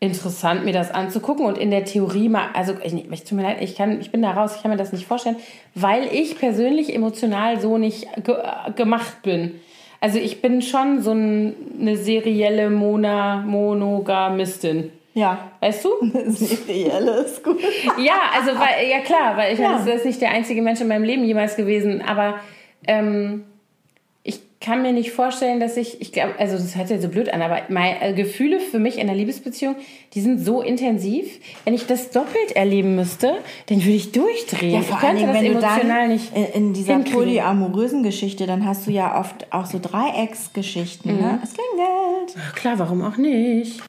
[0.00, 1.44] interessant, mir das anzugucken.
[1.46, 4.22] Und in der Theorie, mal, also ich, ich tut mir leid, ich, kann, ich bin
[4.22, 5.36] da raus, ich kann mir das nicht vorstellen,
[5.74, 8.36] weil ich persönlich emotional so nicht ge
[8.76, 9.60] gemacht bin.
[10.00, 14.92] Also ich bin schon so ein, eine serielle Mona Monogamistin.
[15.14, 15.90] ja, Weißt du?
[16.30, 17.58] serielle ist gut.
[17.98, 19.70] Ja, also weil, ja klar, weil ich Ja.
[19.70, 22.34] meine, das ist nicht der einzige Mensch in meinem Leben jemals gewesen, aber
[22.86, 23.44] ähm,
[24.68, 27.40] kann mir nicht vorstellen, dass ich, ich glaube, also das hört sich so blöd an,
[27.40, 29.76] aber meine äh, Gefühle für mich in einer Liebesbeziehung,
[30.12, 33.38] die sind so intensiv, wenn ich das doppelt erleben müsste,
[33.70, 34.74] dann würde ich durchdrehen.
[34.74, 36.92] Ja, ich vor allen könnte Dingen, das wenn du emotional dann nicht in, in dieser
[36.96, 37.18] hinkriegen.
[37.18, 41.14] polyamorösen Geschichte, dann hast du ja oft auch so Dreiecksgeschichten.
[41.14, 41.20] Mhm.
[41.22, 41.40] Ne?
[41.42, 42.54] Es klingelt.
[42.54, 43.80] Klar, warum auch nicht?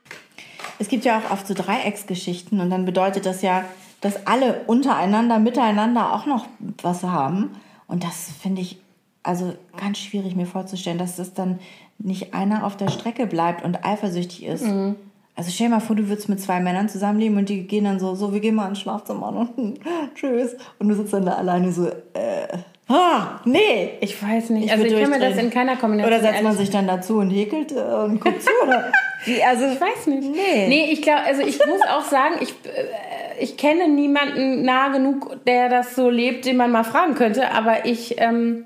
[0.80, 3.66] Es gibt ja auch oft so Dreiecksgeschichten und dann bedeutet das ja,
[4.00, 6.48] dass alle untereinander, miteinander auch noch
[6.82, 7.58] was haben.
[7.88, 8.78] Und das finde ich
[9.24, 11.60] also ganz schwierig mir vorzustellen, dass das dann
[11.98, 14.66] nicht einer auf der Strecke bleibt und eifersüchtig ist.
[14.66, 14.96] Mhm.
[15.36, 18.00] Also stell dir mal vor, du würdest mit zwei Männern zusammenleben und die gehen dann
[18.00, 19.80] so, so, wir gehen mal ins Schlafzimmer und
[20.16, 20.56] tschüss.
[20.80, 22.58] Und du sitzt dann da alleine so, äh,
[22.90, 23.92] ah, nee.
[24.02, 24.66] Ich weiß nicht.
[24.66, 27.20] Ich also ich kann mir das in keiner Kombination Oder setzt man sich dann dazu
[27.20, 28.50] und häkelt äh, und guckt zu?
[28.64, 28.92] Oder?
[29.46, 30.30] Also, Ich weiß nicht.
[30.30, 30.68] Nee.
[30.70, 35.44] Nee, ich glaube, also ich muss auch sagen, ich, äh, ich kenne niemanden nah genug,
[35.46, 38.66] der das so lebt, den man mal fragen könnte, aber ich ähm,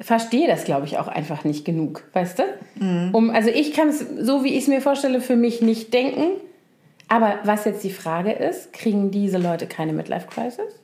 [0.00, 2.42] verstehe das, glaube ich, auch einfach nicht genug, weißt du?
[2.76, 3.14] Mhm.
[3.14, 6.40] Um, also ich kann es, so wie ich es mir vorstelle, für mich nicht denken.
[7.08, 10.80] Aber was jetzt die Frage ist, kriegen diese Leute keine Midlife-Crisis?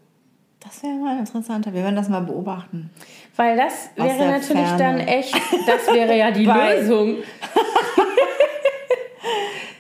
[0.61, 1.75] Das wäre mal interessanter.
[1.75, 2.91] Wir werden das mal beobachten.
[3.37, 4.79] Weil das Aus wäre natürlich Ferne.
[4.79, 5.35] dann echt,
[5.67, 7.17] das wäre ja die Lösung.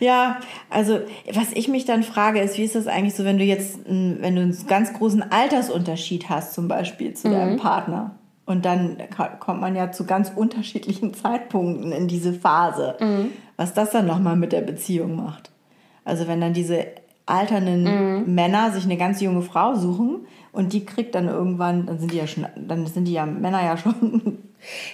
[0.00, 1.00] Ja, also
[1.32, 4.36] was ich mich dann frage, ist, wie ist das eigentlich so, wenn du jetzt, wenn
[4.36, 8.14] du einen ganz großen Altersunterschied hast, zum Beispiel zu deinem Partner.
[8.46, 8.98] Und dann
[9.40, 12.96] kommt man ja zu ganz unterschiedlichen Zeitpunkten in diese Phase.
[13.56, 15.50] Was das dann nochmal mit der Beziehung macht.
[16.04, 16.84] Also wenn dann diese
[17.26, 22.12] alternden Männer sich eine ganz junge Frau suchen Und die kriegt dann irgendwann, dann sind
[22.12, 24.38] die ja schon, dann sind die ja Männer ja schon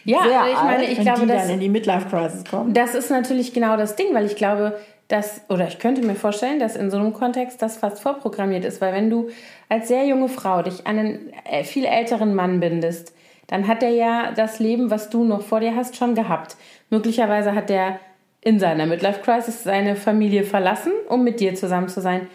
[0.05, 2.09] Ja, sehr aber ich alt, meine, ich wenn glaube, die dass- dann in die Midlife
[2.09, 2.73] Crisis kommen.
[2.73, 4.79] Das ist natürlich genau das Ding, weil ich glaube,
[5.09, 8.81] dass, oder ich könnte mir vorstellen, dass in so einem Kontext das fast vorprogrammiert ist,
[8.81, 9.29] weil wenn du
[9.69, 13.13] als sehr junge Frau dich an einen äh, viel älteren Mann bindest,
[13.51, 16.57] dann hat er ja das Leben, was du noch vor dir hast, schon gehabt.
[16.89, 17.99] Möglicherweise hat er
[18.41, 22.29] in seiner Midlife Crisis seine Familie verlassen, um mit dir zusammen zu sein.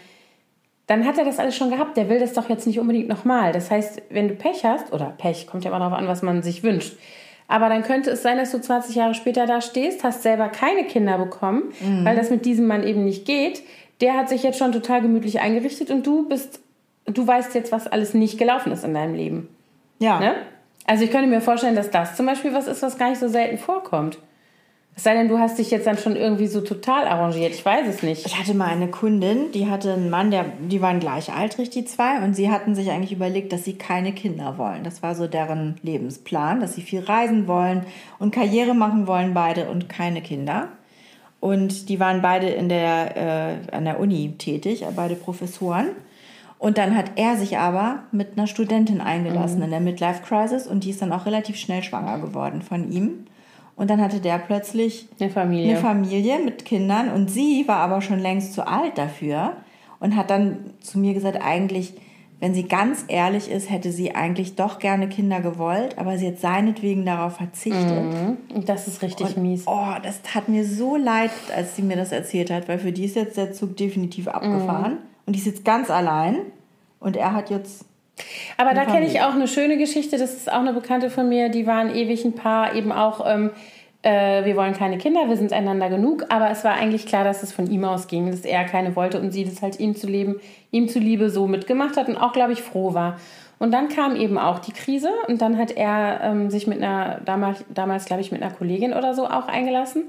[0.86, 1.96] Dann hat er das alles schon gehabt.
[1.96, 3.52] Der will das doch jetzt nicht unbedingt nochmal.
[3.52, 6.42] Das heißt, wenn du Pech hast, oder Pech, kommt ja immer darauf an, was man
[6.42, 6.98] sich wünscht.
[7.48, 10.84] Aber dann könnte es sein, dass du 20 Jahre später da stehst, hast selber keine
[10.84, 11.72] Kinder bekommen,
[12.04, 13.62] weil das mit diesem Mann eben nicht geht.
[14.02, 16.60] Der hat sich jetzt schon total gemütlich eingerichtet und du bist,
[17.06, 19.48] du weißt jetzt, was alles nicht gelaufen ist in deinem Leben.
[19.98, 20.20] Ja.
[20.20, 20.34] Ne?
[20.86, 23.28] Also ich könnte mir vorstellen, dass das zum Beispiel was ist, was gar nicht so
[23.28, 24.18] selten vorkommt.
[24.98, 27.52] Es sei denn, du hast dich jetzt dann schon irgendwie so total arrangiert.
[27.52, 28.24] Ich weiß es nicht.
[28.24, 32.24] Ich hatte mal eine Kundin, die hatte einen Mann, der, die waren gleichaltrig, die zwei,
[32.24, 34.84] und sie hatten sich eigentlich überlegt, dass sie keine Kinder wollen.
[34.84, 37.84] Das war so deren Lebensplan, dass sie viel reisen wollen
[38.18, 40.68] und Karriere machen wollen, beide, und keine Kinder.
[41.40, 43.16] Und die waren beide in der,
[43.70, 45.88] äh, an der Uni tätig, beide Professoren.
[46.58, 50.84] Und dann hat er sich aber mit einer Studentin eingelassen in der Midlife Crisis und
[50.84, 53.26] die ist dann auch relativ schnell schwanger geworden von ihm.
[53.76, 55.72] Und dann hatte der plötzlich Eine Familie.
[55.72, 59.52] eine Familie mit Kindern und sie war aber schon längst zu alt dafür
[60.00, 61.92] und hat dann zu mir gesagt, eigentlich,
[62.40, 66.38] wenn sie ganz ehrlich ist, hätte sie eigentlich doch gerne Kinder gewollt, aber sie hat
[66.38, 68.14] seinetwegen darauf verzichtet.
[68.54, 69.64] Und das ist richtig Und, mies.
[69.66, 73.04] Oh, das tat mir so leid, als sie mir das erzählt hat, weil für die
[73.04, 76.38] ist jetzt der Zug definitiv abgefahren und die ist jetzt ganz allein
[77.00, 77.84] und er hat jetzt
[78.56, 80.16] Aber da kenne ich auch eine schöne Geschichte.
[80.16, 81.48] Das ist auch eine Bekannte von mir.
[81.48, 83.50] Die waren ewig ein Paar, eben auch, ähm,
[84.02, 86.26] äh, wir wollen keine Kinder, wir sind einander genug.
[86.30, 89.32] Aber es war eigentlich klar, dass es von ihm ausging, dass er keine wollte und
[89.32, 92.62] sie das halt ihm zu leben, ihm zuliebe so mitgemacht hat und auch, glaube ich,
[92.62, 93.18] froh war.
[93.58, 97.20] Und dann kam eben auch die Krise und dann hat er ähm, sich mit einer,
[97.24, 100.04] damals, damals glaube ich, mit einer Kollegin oder so auch eingelassen.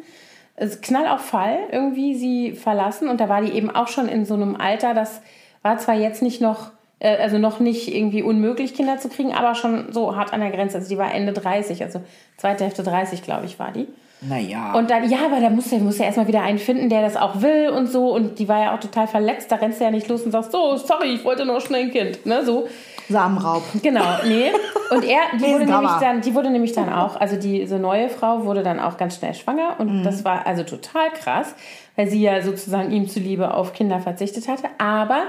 [0.81, 4.33] Knall auf Fall irgendwie sie verlassen und da war die eben auch schon in so
[4.33, 5.21] einem Alter, das
[5.61, 9.53] war zwar jetzt nicht noch, äh, also noch nicht irgendwie unmöglich, Kinder zu kriegen, aber
[9.53, 10.77] schon so hart an der Grenze.
[10.77, 12.01] Also die war Ende 30, also
[12.37, 13.87] zweite Hälfte 30, glaube ich, war die.
[14.21, 14.73] Naja.
[14.73, 17.15] Und dann, ja, aber da musst du, musst du erstmal wieder einen finden, der das
[17.15, 18.13] auch will und so.
[18.13, 19.51] Und die war ja auch total verletzt.
[19.51, 21.91] Da rennst du ja nicht los und sagst, so, sorry, ich wollte nur schnell ein
[21.91, 22.25] Kind.
[22.25, 22.67] Ne, so.
[23.09, 23.63] Samenraub.
[23.83, 24.51] Genau, nee.
[24.89, 28.43] Und er, die wurde, nämlich dann, die wurde nämlich dann auch, also diese neue Frau
[28.43, 31.55] wurde dann auch ganz schnell schwanger und das war also total krass,
[31.95, 34.67] weil sie ja sozusagen ihm zuliebe auf Kinder verzichtet hatte.
[34.77, 35.27] Aber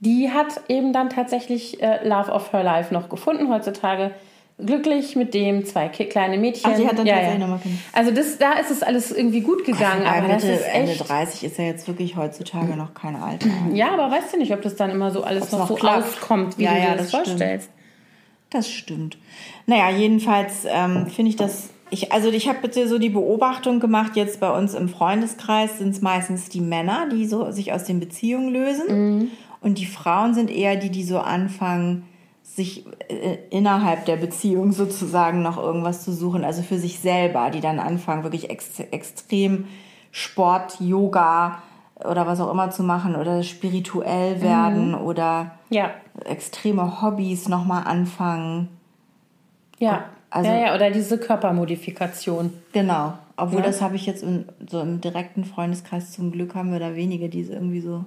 [0.00, 3.52] die hat eben dann tatsächlich äh, Love of Her Life noch gefunden.
[3.52, 4.12] Heutzutage
[4.64, 6.70] glücklich mit dem, zwei kleine Mädchen.
[6.72, 7.78] Ach, die hat dann mal Kinder.
[7.92, 10.00] Also das, da ist es alles irgendwie gut gegangen.
[10.00, 11.08] Wobei aber das Mitte, Ende echt.
[11.08, 13.48] 30 ist ja jetzt wirklich heutzutage noch kein Alter.
[13.72, 16.04] Ja, aber weißt du nicht, ob das dann immer so alles Ob's noch, so klappt.
[16.04, 17.26] auskommt, wie Ja, du ja, dir das, das stimmt.
[17.26, 17.70] vorstellst.
[18.50, 19.18] Das stimmt.
[19.66, 21.70] Naja, jedenfalls ähm, finde ich das.
[21.90, 25.90] Ich, also ich habe bitte so die Beobachtung gemacht, jetzt bei uns im Freundeskreis sind
[25.90, 29.30] es meistens die Männer, die so sich aus den Beziehungen lösen.
[29.60, 32.07] Und die Frauen sind eher die, die so anfangen,
[32.58, 37.60] sich äh, innerhalb der Beziehung sozusagen noch irgendwas zu suchen, also für sich selber, die
[37.60, 39.66] dann anfangen, wirklich ex extrem
[40.10, 41.62] Sport, Yoga
[42.04, 45.90] oder was auch immer zu machen oder spirituell werden oder Ja.
[46.24, 48.68] extreme Hobbys nochmal anfangen.
[49.78, 50.04] Ja.
[50.30, 52.52] Also- ja, ja, oder diese Körpermodifikation.
[52.72, 53.14] Genau.
[53.36, 53.66] Obwohl Ja.
[53.66, 57.28] das habe ich jetzt in, so im direkten Freundeskreis zum Glück haben wir da wenige,
[57.28, 58.04] die es irgendwie so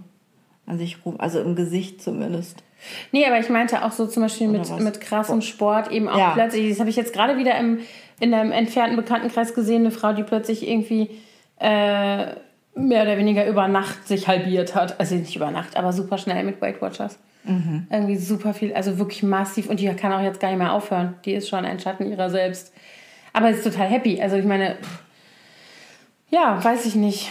[0.68, 2.64] an sich rum, also im Gesicht zumindest.
[3.12, 4.80] Nee, aber ich meinte auch so zum Beispiel Oder mit, was?
[4.80, 6.32] mit krassem Sport eben auch Ja.
[6.32, 7.80] plötzlich, das habe ich jetzt gerade wieder im,
[8.20, 11.10] in einem entfernten Bekanntenkreis gesehen, eine Frau, die plötzlich irgendwie
[11.60, 12.26] äh,
[12.76, 15.00] mehr oder weniger über Nacht sich halbiert hat.
[15.00, 17.20] Also nicht über Nacht, aber super schnell mit Weight Watchers.
[17.44, 17.88] Mhm.
[17.90, 21.16] Irgendwie super viel, also wirklich massiv und die kann auch jetzt gar nicht mehr aufhören.
[21.26, 22.74] Die ist schon ein Schatten ihrer selbst.
[23.34, 24.22] Aber ist total happy.
[24.22, 24.76] Also ich meine,
[26.30, 27.30] ja, weiß ich nicht.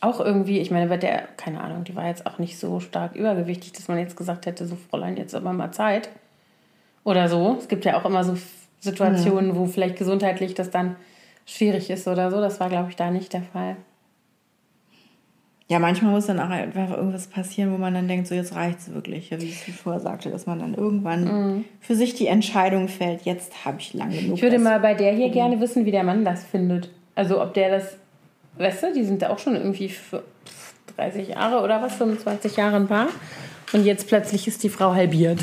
[0.00, 3.14] Auch irgendwie, ich meine, wird der, keine Ahnung, die war jetzt auch nicht so stark
[3.14, 6.08] übergewichtig, dass man jetzt gesagt hätte, so Fräulein, jetzt aber mal Zeit.
[7.04, 7.56] Oder so.
[7.58, 8.36] Es gibt ja auch immer so
[8.80, 10.96] Situationen, wo vielleicht gesundheitlich das dann
[11.44, 12.40] schwierig ist oder so.
[12.40, 13.76] Das war, glaube ich, da nicht der Fall.
[15.70, 18.92] Ja, manchmal muss dann auch einfach irgendwas passieren, wo man dann denkt, so jetzt reicht's
[18.92, 22.88] wirklich, ja, wie ich es vorher sagte, dass man dann irgendwann für sich die Entscheidung
[22.88, 24.26] fällt, jetzt habe ich lang genug.
[24.26, 24.34] Mhm.
[24.34, 26.90] Ich würde mal bei der hier gerne wissen, wie der Mann das findet.
[27.14, 27.96] Also ob der das,
[28.58, 30.22] weißt du, die sind da auch schon irgendwie für
[30.96, 33.08] 30 Jahre oder was, 25 Jahre ein Paar.
[33.72, 35.40] Und jetzt plötzlich ist die Frau halbiert.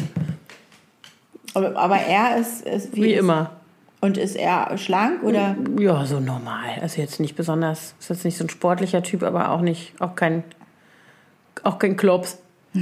[1.53, 3.51] aber, aber er ist, ist Wie ist, immer.
[3.99, 5.55] Und ist er schlank oder?
[5.79, 6.69] Ja, so normal.
[6.81, 10.15] Also jetzt nicht besonders, ist jetzt nicht so ein sportlicher Typ, aber auch nicht, auch
[10.15, 10.43] kein,
[11.63, 12.37] auch kein Klops.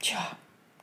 [0.00, 0.18] Tja,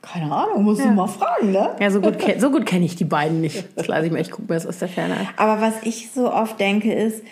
[0.02, 1.76] Keine Ahnung, musst du mal fragen, ne?
[1.80, 3.66] Ja, so gut, so gut kenne ich die beiden nicht.
[3.76, 5.28] Das lasse ich mir, ich gucke mir das aus der Ferne an.
[5.38, 7.24] Aber was ich so oft denke, ist,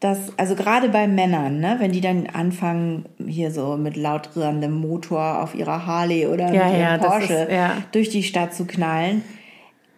[0.00, 4.72] dass, also gerade bei Männern, ne, wenn die dann anfangen, hier so mit laut rührendem
[4.72, 7.72] Motor auf ihrer Harley oder Ja, mit ihrem ja, Porsche ist- ja.
[7.92, 9.22] durch die Stadt zu knallen.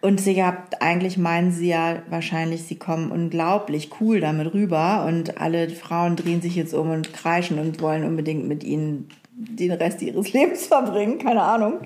[0.03, 5.39] Und sie habt, eigentlich meinen sie ja wahrscheinlich, sie kommen unglaublich cool damit rüber und
[5.39, 10.01] alle Frauen drehen sich jetzt um und kreischen und wollen unbedingt mit ihnen den Rest
[10.01, 11.81] ihres Lebens verbringen, keine Ahnung.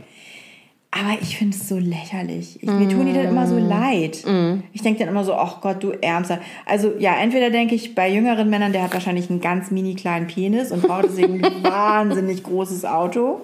[0.97, 2.63] Aber ich finde es so lächerlich.
[2.63, 4.23] Ich, Mir tun die dann immer so leid.
[4.71, 6.39] Ich denke dann immer so, ach Gott, du Ärmster.
[6.65, 10.27] Also ja, entweder denke ich bei jüngeren Männern, der hat wahrscheinlich einen ganz mini kleinen
[10.27, 13.41] Penis und braucht deswegen ein wahnsinnig großes Auto.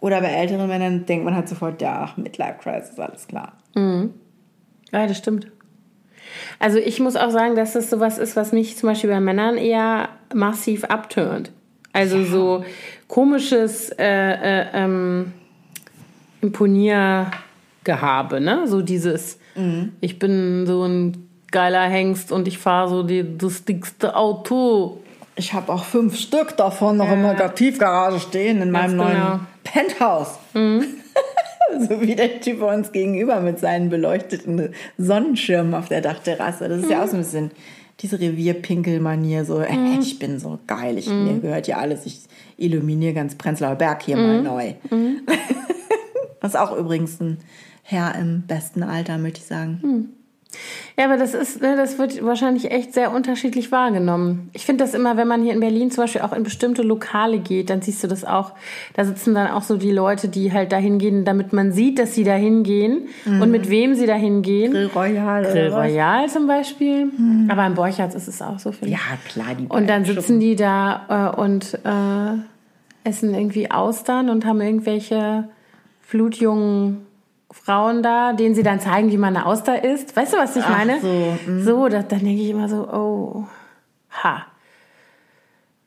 [0.00, 3.52] Oder bei älteren Männern denkt man halt sofort, ja, ach, Midlife Crisis, alles klar.
[4.90, 5.48] Ja, das stimmt.
[6.58, 9.58] Also ich muss auch sagen, dass das sowas ist, was mich zum Beispiel bei Männern
[9.58, 11.52] eher massiv abturnt.
[11.92, 12.64] Also so
[13.06, 15.32] komisches äh, äh, ähm,
[16.46, 18.66] Imponiergehabe, ne?
[18.66, 19.38] So dieses,
[20.00, 25.00] ich bin so ein geiler Hengst und ich fahre so die, das dickste Auto.
[25.36, 29.16] Ich habe auch fünf Stück davon noch in der Tiefgarage stehen in meinem Ganz neuen
[29.16, 29.40] genau.
[29.64, 30.38] Penthouse.
[31.88, 36.68] so wie der Typ bei uns gegenüber mit seinen beleuchteten Sonnenschirmen auf der Dachterrasse.
[36.68, 37.50] Das ist ja auch so ein bisschen
[38.00, 39.44] diese Revierpinkel-Manier.
[39.44, 42.06] So, äh, ich bin so geil, ich, mir gehört ja alles.
[42.06, 42.20] Ich
[42.56, 44.74] illuminiere ganz Prenzlauer Berg hier mal neu.
[46.46, 47.38] Das ist auch übrigens ein
[47.82, 50.12] Herr im besten Alter, möchte ich sagen.
[50.96, 54.48] Ja, aber das ist, ne, das wird wahrscheinlich echt sehr unterschiedlich wahrgenommen.
[54.52, 57.40] Ich finde das immer, wenn man hier in Berlin zum Beispiel auch in bestimmte Lokale
[57.40, 58.52] geht, dann siehst du das auch.
[58.94, 62.14] Da sitzen dann auch so die Leute, die halt dahin gehen, damit man sieht, dass
[62.14, 64.70] sie dahin gehen und mit wem sie dahin gehen.
[64.70, 65.42] Grill Royal.
[65.42, 65.72] Grill?
[65.72, 67.10] Royal zum Beispiel.
[67.48, 68.88] Aber im Borchardt ist es auch so, ich.
[68.88, 74.44] Ja, klar, die Und dann sitzen die da äh, und äh, essen irgendwie Austern und
[74.44, 75.48] haben irgendwelche
[76.06, 77.04] flutjungen
[77.50, 80.14] Frauen da, denen sie dann zeigen, wie man eine Auster isst.
[80.16, 81.00] Weißt du, was ich Ach meine?
[81.00, 83.44] so, So, da, dann denke ich immer so, oh,
[84.22, 84.46] ha.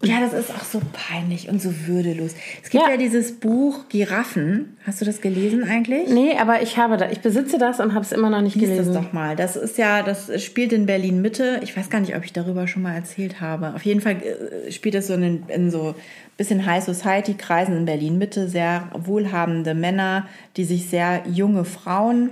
[0.01, 2.31] Ja, das ist auch so peinlich und so würdelos.
[2.63, 2.91] Es gibt Ja.
[2.91, 4.77] ja, dieses Buch Giraffen.
[4.85, 6.07] Hast du das gelesen eigentlich?
[6.09, 8.69] Nee, aber ich habe da, ich besitze das und habe es immer noch nicht Lies
[8.69, 8.93] das gelesen.
[8.93, 9.35] doch mal.
[9.35, 11.59] Das ist ja, das spielt in Berlin Mitte.
[11.63, 13.73] Ich weiß gar nicht, ob ich darüber schon mal erzählt habe.
[13.75, 15.95] Auf jeden Fall äh, spielt es so in, in so
[16.37, 18.47] bisschen High Society Kreisen in Berlin Mitte.
[18.47, 22.31] Sehr wohlhabende Männer, die sich sehr junge Frauen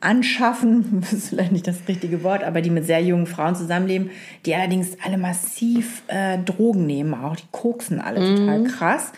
[0.00, 4.10] anschaffen, das ist vielleicht nicht das richtige Wort, aber die mit sehr jungen Frauen zusammenleben,
[4.46, 9.12] die allerdings alle massiv äh, Drogen nehmen, auch die koksen alle total krass.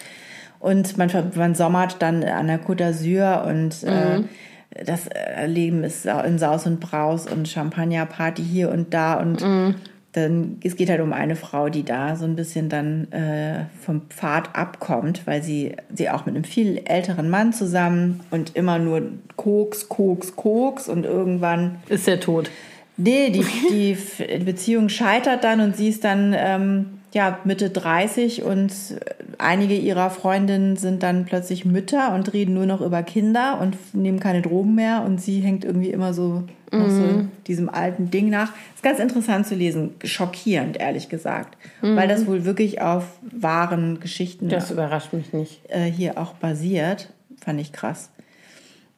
[0.58, 4.22] Und man, man sommert dann an der Côte d'Azur und äh,
[4.84, 9.42] das äh, Leben ist in Saus und Braus und Champagnerparty hier und da und
[10.12, 14.02] dann es geht halt um eine Frau, die da so ein bisschen dann äh, vom
[14.10, 19.02] Pfad abkommt, weil sie sie auch mit einem viel älteren Mann zusammen und immer nur
[19.36, 22.50] Koks, Koks, Koks und irgendwann Ist der tot.
[22.98, 23.96] Nee, die, die
[24.44, 28.72] Beziehung scheitert dann und sie ist dann ähm, ja, Mitte 30 und
[29.38, 34.18] einige ihrer Freundinnen sind dann plötzlich Mütter und reden nur noch über Kinder und nehmen
[34.18, 38.52] keine Drogen mehr und sie hängt irgendwie immer so, noch so diesem alten Ding nach.
[38.74, 44.48] Ist ganz interessant zu lesen, schockierend, ehrlich gesagt, weil das wohl wirklich auf wahren Geschichten
[44.48, 45.60] Das überrascht mich nicht.
[45.68, 47.12] äh, hier auch basiert.
[47.44, 48.08] Fand ich krass.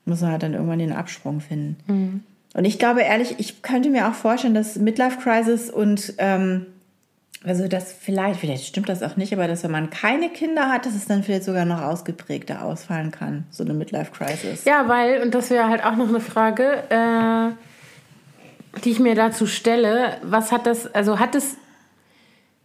[0.05, 2.23] Muss man halt dann irgendwann den Absprung finden.
[2.53, 6.67] Und ich glaube ehrlich, ich könnte mir auch vorstellen, dass Midlife Crisis und ähm,
[7.47, 10.87] also das vielleicht, vielleicht stimmt das auch nicht, aber dass wenn man keine Kinder hat,
[10.87, 14.65] dass es dann vielleicht sogar noch ausgeprägter ausfallen kann, so eine Midlife Crisis.
[14.65, 19.47] Ja, weil, und das wäre halt auch noch eine Frage, äh, die ich mir dazu
[19.47, 21.57] stelle, was hat das, also hat es,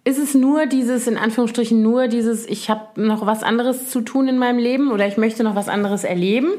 [0.05, 4.29] ist es nur dieses, in Anführungsstrichen nur dieses, ich habe noch was anderes zu tun
[4.29, 6.53] in meinem Leben oder ich möchte noch was anderes erleben?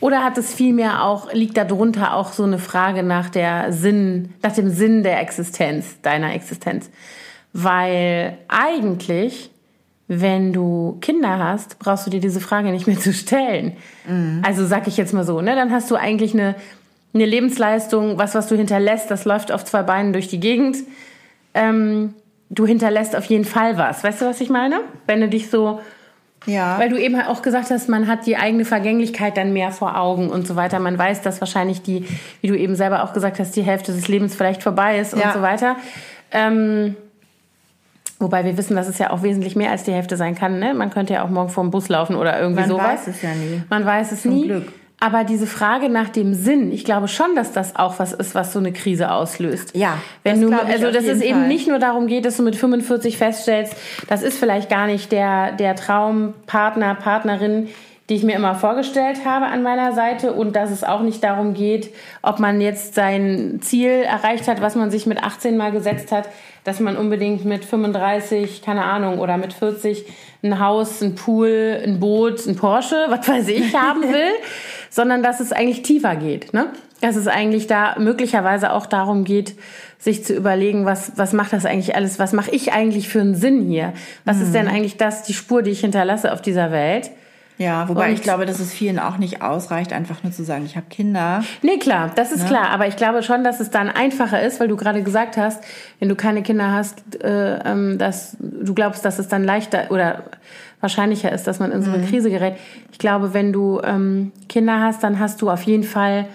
[0.00, 4.52] Oder hat es vielmehr auch, liegt darunter auch so eine Frage nach der Sinn, nach
[4.52, 6.90] dem Sinn der Existenz, deiner Existenz?
[7.52, 9.50] Weil eigentlich
[10.08, 13.76] wenn du Kinder hast, brauchst du dir diese Frage nicht mehr zu stellen.
[14.42, 15.54] Also sag ich jetzt mal so, ne?
[15.54, 16.54] Dann hast du eigentlich eine,
[17.14, 20.76] eine Lebensleistung, was, was du hinterlässt, das läuft auf zwei Beinen durch die Gegend.
[21.54, 22.12] Ähm,
[22.50, 24.04] du hinterlässt auf jeden Fall was.
[24.04, 24.80] Weißt du, was ich meine?
[25.06, 25.80] Wenn du dich so,
[26.44, 26.78] Ja.
[26.78, 30.28] weil du eben auch gesagt hast, man hat die eigene Vergänglichkeit dann mehr vor Augen
[30.28, 30.78] und so weiter.
[30.78, 32.04] Man weiß, dass wahrscheinlich die,
[32.42, 35.20] wie du eben selber auch gesagt hast, die Hälfte des Lebens vielleicht vorbei ist und
[35.20, 35.32] Ja.
[35.32, 35.76] so weiter.
[36.32, 36.96] Ähm,
[38.22, 40.58] Wobei wir wissen, dass es ja auch wesentlich mehr als die Hälfte sein kann.
[40.58, 40.74] Ne?
[40.74, 42.84] Man könnte ja auch morgen vor dem Bus laufen oder irgendwie Man sowas.
[42.86, 43.62] weiß es ja nie.
[43.68, 44.46] Man weiß es nie.
[44.46, 44.72] Glück.
[45.00, 48.52] Aber diese Frage nach dem Sinn, ich glaube schon, dass das auch was ist, was
[48.52, 49.74] so eine Krise auslöst.
[49.74, 51.48] Ja, Wenn das du, also dass es jeden eben Fall.
[51.48, 53.74] nicht nur darum geht, dass du mit 45 feststellst,
[54.06, 57.68] das ist vielleicht gar nicht der, der Traumpartner, Partnerin,
[58.12, 61.54] die ich mir immer vorgestellt habe an meiner Seite und dass es auch nicht darum
[61.54, 66.12] geht, ob man jetzt sein Ziel erreicht hat, was man sich mit 18 mal gesetzt
[66.12, 66.28] hat,
[66.62, 70.04] dass man unbedingt mit 35, keine Ahnung, oder mit 40
[70.42, 74.32] ein Haus, ein Pool, ein Boot, ein Porsche, was weiß ich, haben will,
[74.90, 76.52] sondern dass es eigentlich tiefer geht.
[76.52, 76.66] Ne?
[77.00, 79.54] Dass es eigentlich da möglicherweise auch darum geht,
[79.98, 83.36] sich zu überlegen, was, was macht das eigentlich alles, was mache ich eigentlich für einen
[83.36, 83.94] Sinn hier?
[84.26, 84.42] Was mhm.
[84.42, 87.10] ist denn eigentlich das, die Spur, die ich hinterlasse auf dieser Welt?
[87.62, 90.64] Ja, wobei und ich glaube, dass es vielen auch nicht ausreicht, einfach nur zu sagen,
[90.66, 91.44] ich habe Kinder.
[91.62, 92.48] Nee, klar, das ist ne?
[92.48, 92.70] klar.
[92.70, 95.62] Aber ich glaube schon, dass es dann einfacher ist, weil du gerade gesagt hast,
[96.00, 100.24] wenn du keine Kinder hast, äh, ähm, dass du glaubst, dass es dann leichter oder
[100.80, 102.08] wahrscheinlicher ist, dass man in so eine mhm.
[102.08, 102.56] Krise gerät.
[102.90, 106.26] Ich glaube, wenn du ähm, Kinder hast, dann hast du auf jeden Fall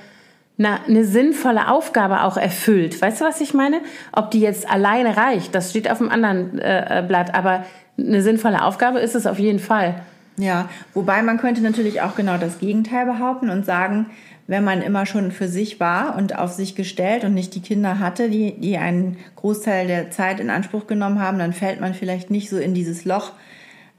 [0.58, 3.02] eine, eine sinnvolle Aufgabe auch erfüllt.
[3.02, 3.82] Weißt du, was ich meine?
[4.14, 7.36] Ob die jetzt alleine reicht, das steht auf dem anderen äh, Blatt.
[7.36, 7.66] Aber
[8.00, 9.96] eine sinnvolle Aufgabe ist es auf jeden Fall.
[10.40, 14.08] Ja, wobei man könnte natürlich auch genau das Gegenteil behaupten und sagen,
[14.48, 18.00] wenn man immer schon für sich war und auf sich gestellt und nicht die Kinder
[18.00, 22.32] hatte, die, die einen Großteil der Zeit in Anspruch genommen haben, dann fällt man vielleicht
[22.32, 23.34] nicht so in dieses Loch,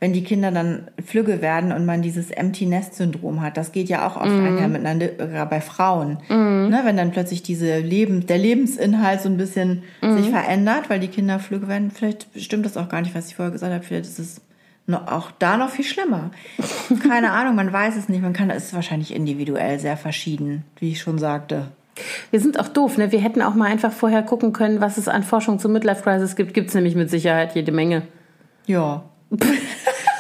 [0.01, 3.57] wenn die Kinder dann flügge werden und man dieses Empty Nest Syndrom hat.
[3.57, 4.47] Das geht ja auch oft mhm.
[4.47, 6.19] einher miteinander bei Frauen.
[6.29, 6.69] Mhm.
[6.71, 10.17] Ne, wenn dann plötzlich diese Leben, der Lebensinhalt so ein bisschen mhm.
[10.17, 11.91] sich verändert, weil die Kinder flügge werden.
[11.91, 13.85] Vielleicht stimmt das auch gar nicht, was ich vorher gesagt habe.
[13.85, 14.41] Vielleicht ist es
[14.95, 16.31] auch da noch viel schlimmer.
[17.03, 18.23] Keine Ahnung, man weiß es nicht.
[18.23, 21.69] Man kann, es ist wahrscheinlich individuell sehr verschieden, wie ich schon sagte.
[22.31, 23.13] Wir sind auch doof, ne?
[23.13, 26.37] Wir hätten auch mal einfach vorher gucken können, was es an Forschung zur Midlife Crisis
[26.37, 26.55] gibt.
[26.55, 28.03] Gibt es nämlich mit Sicherheit jede Menge.
[28.67, 29.03] Ja.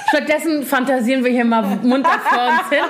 [0.08, 2.84] Stattdessen fantasieren wir hier mal munter vor uns hin.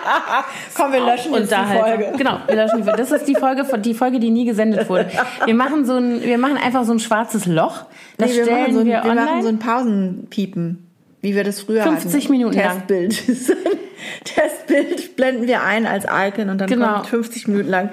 [0.77, 2.13] Komm, wir löschen jetzt die Folge.
[2.17, 2.99] Genau, wir löschen die Folge.
[2.99, 5.11] Das ist die Folge, die Folge, die nie gesendet wurde.
[5.45, 7.87] Wir machen so ein, wir machen einfach so ein schwarzes Loch.
[8.19, 10.88] Das nee, wir stellen machen so ein, wir, wir machen so ein Pausenpiepen.
[11.21, 12.33] Wie wir das früher 50 hatten.
[12.33, 13.23] Minuten Testbild.
[14.25, 16.95] Testbild blenden wir ein als Icon und dann genau.
[16.95, 17.91] kommt 50 Minuten lang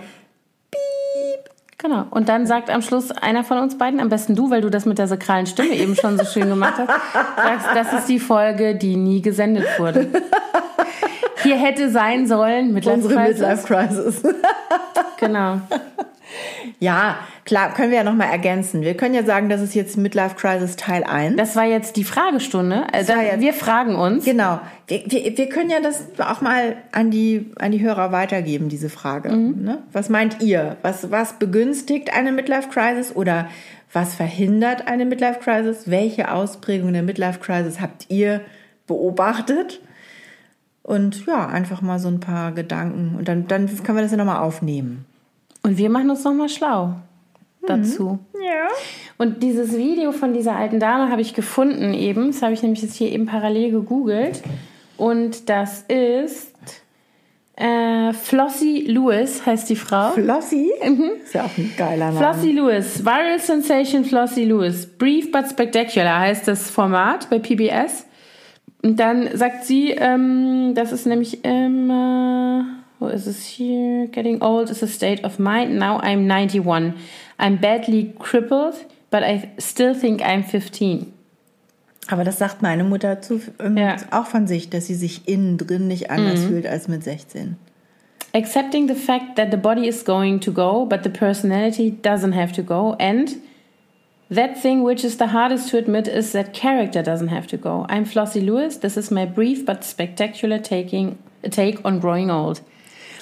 [0.71, 1.49] Piep.
[1.77, 2.05] Genau.
[2.11, 4.85] Und dann sagt am Schluss einer von uns beiden, am besten du, weil du das
[4.85, 6.87] mit der sakralen Stimme eben schon so schön gemacht hast,
[7.35, 10.07] sagst, das ist die Folge, die nie gesendet wurde.
[11.45, 13.21] Hier hätte sein sollen Midlife Unsere.
[13.21, 14.23] Midlife Crisis.
[15.19, 15.61] genau.
[16.79, 18.81] Ja, klar, können wir ja nochmal ergänzen.
[18.81, 21.37] Wir können ja sagen, das ist jetzt Midlife Crisis Teil 1.
[21.37, 22.87] Das war jetzt die Fragestunde.
[22.91, 24.25] Also jetzt, wir fragen uns.
[24.25, 24.59] Genau.
[24.87, 28.89] Wir, wir, wir, können ja das auch mal an die, an die Hörer weitergeben, diese
[28.89, 29.29] Frage.
[29.29, 29.63] Mhm.
[29.63, 29.83] Ne?
[29.93, 30.77] Was meint ihr?
[30.81, 33.47] Was, was begünstigt eine Midlife Crisis oder
[33.93, 35.89] was verhindert eine Midlife Crisis?
[35.89, 38.41] Welche Ausprägung der Midlife Crisis habt ihr
[38.87, 39.79] beobachtet?
[40.85, 43.15] Und ja, einfach mal so ein paar Gedanken.
[43.17, 45.05] Und dann, dann können wir das ja nochmal aufnehmen.
[45.63, 46.93] Und wir machen uns nochmal schlau
[47.65, 48.19] dazu.
[48.33, 48.43] Mhm.
[48.43, 48.67] Ja.
[49.17, 52.27] Und dieses Video von dieser alten Dame habe ich gefunden eben.
[52.27, 54.43] Das habe ich nämlich jetzt hier eben parallel gegoogelt.
[54.95, 56.53] Und das ist
[57.55, 60.11] äh, Flossie Lewis heißt die Frau.
[60.11, 60.71] Flossie?
[60.87, 61.13] Mhm.
[61.23, 62.17] Ist ja auch ein geiler Name.
[62.19, 63.03] Flossie Lewis.
[63.03, 64.85] Viral Sensation Flossie Lewis.
[64.85, 68.05] Brief but Spectacular heißt das Format bei PBS.
[68.85, 72.67] Und dann sagt sie, ähm, das ist nämlich immer...
[72.99, 74.07] Wo ist es hier?
[74.11, 75.73] Getting old is a state of mind.
[75.79, 76.93] Now I'm 91.
[77.39, 78.75] I'm badly crippled,
[79.09, 81.11] but I still think I'm 15.
[82.09, 83.95] Aber das sagt meine Mutter zu, ähm, ja.
[84.11, 86.49] auch von sich, dass sie sich innen drin nicht anders mhm.
[86.49, 87.57] fühlt als mit 16.
[88.33, 92.53] Accepting the fact that the body is going to go, but the personality doesn't have
[92.53, 92.95] to go.
[92.99, 93.35] And
[94.29, 97.85] that thing which is the hardest to admit is that character doesn't have to go.
[97.89, 98.77] I'm Flossie Lewis.
[98.77, 101.17] This is my brief but spectacular taking,
[101.51, 102.61] take on growing old.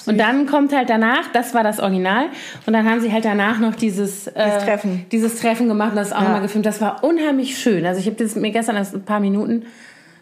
[0.05, 2.25] Und dann kommt halt danach, das war das Original,
[2.65, 5.05] und dann haben sie halt danach noch dieses, äh, dieses, Treffen.
[5.11, 6.23] dieses Treffen gemacht und das auch ja.
[6.23, 6.65] nochmal gefilmt.
[6.65, 7.85] Das war unheimlich schön.
[7.85, 9.63] Also ich habe das mir gestern erst ein paar Minuten,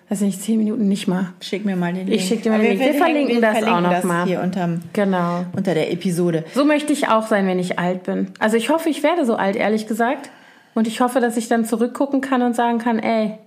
[0.09, 1.33] weiß nicht, zehn Minuten nicht mal.
[1.39, 2.21] Schick mir mal den Link.
[2.21, 2.79] Ich schick dir mal den Link.
[2.79, 4.27] Wir, wir verlinken wir das verlinken auch nochmal.
[4.27, 5.45] Hier unterm, genau.
[5.55, 6.43] unter der Episode.
[6.53, 8.27] So möchte ich auch sein, wenn ich alt bin.
[8.37, 10.29] Also ich hoffe, ich werde so alt, ehrlich gesagt.
[10.73, 13.37] Und ich hoffe, dass ich dann zurückgucken kann und sagen kann, ey,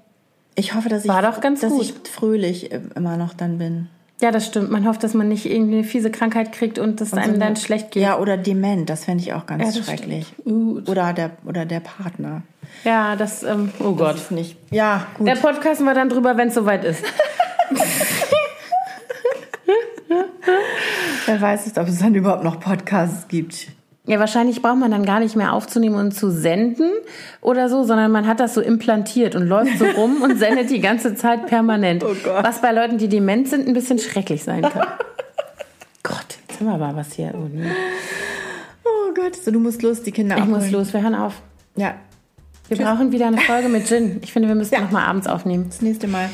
[0.57, 1.83] ich hoffe, dass war ich, doch ganz dass gut.
[1.83, 3.89] ich fröhlich immer noch dann bin.
[4.21, 4.71] Ja, das stimmt.
[4.71, 7.41] Man hofft, dass man nicht irgendwie eine fiese Krankheit kriegt und dass und einem so
[7.41, 8.03] dann schlecht geht.
[8.03, 10.33] Ja, oder dement, das fände ich auch ganz ja, schrecklich.
[10.45, 12.43] Oder der, oder der Partner.
[12.85, 14.31] Ja, das, ähm, oh das Gott.
[14.31, 14.57] nicht.
[14.71, 15.27] Ja, gut.
[15.27, 17.05] Der Podcast war dann drüber, wenn es soweit ist.
[21.27, 23.69] Wer weiß ob es dann überhaupt noch Podcasts gibt.
[24.07, 26.91] Ja, wahrscheinlich braucht man dann gar nicht mehr aufzunehmen und zu senden
[27.41, 30.81] oder so, sondern man hat das so implantiert und läuft so rum und sendet die
[30.81, 32.05] ganze Zeit permanent.
[32.05, 32.45] Oh Gott.
[32.45, 34.87] Was bei Leuten, die dement sind, ein bisschen schrecklich sein kann.
[36.03, 37.33] Gott, jetzt haben wir aber was hier.
[37.35, 37.65] Oh, nee.
[38.85, 40.61] oh Gott, so du musst los, die Kinder Ich abholen.
[40.61, 41.41] muss los, wir hören auf.
[41.77, 41.95] Ja.
[42.69, 42.87] Wir Tschüss.
[42.87, 44.21] brauchen wieder eine Folge mit Gin.
[44.23, 44.83] Ich finde, wir müssen ja.
[44.83, 45.67] noch mal abends aufnehmen.
[45.69, 46.29] Das nächste Mal.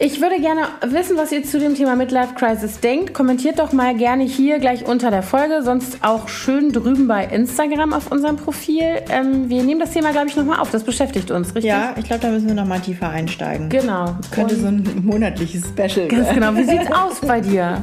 [0.00, 3.14] Ich würde gerne wissen, was ihr zu dem Thema Midlife Crisis denkt.
[3.14, 7.92] Kommentiert doch mal gerne hier gleich unter der Folge, sonst auch schön drüben bei Instagram
[7.92, 8.84] auf unserem Profil.
[9.10, 10.70] Ähm, wir nehmen das Thema, glaube ich, nochmal auf.
[10.70, 11.64] Das beschäftigt uns, richtig?
[11.64, 13.70] Ja, ich glaube, da müssen wir nochmal tiefer einsteigen.
[13.70, 14.14] Genau.
[14.30, 16.34] Könnte so ein monatliches Special Ganz werden.
[16.34, 16.54] genau.
[16.54, 17.80] Wie sieht's aus bei dir?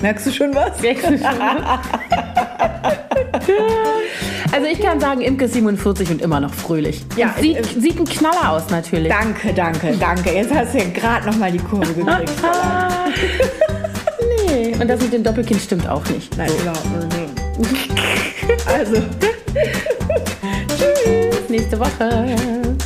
[0.00, 0.70] Merkst du schon was?
[4.50, 7.04] Also ich kann sagen, Imke ist 47 und immer noch fröhlich.
[7.16, 9.12] Ja, sieht, äh, sieht ein Knaller aus natürlich.
[9.12, 10.32] Danke, danke, danke.
[10.32, 12.32] Jetzt hast du ja gerade nochmal die Kurve gekriegt.
[14.48, 14.74] nee.
[14.80, 16.34] Und das mit dem Doppelkind stimmt auch nicht.
[16.36, 16.86] Nein, überhaupt
[17.58, 17.90] nicht.
[18.66, 18.94] Also,
[21.30, 22.77] Bis nächste Woche.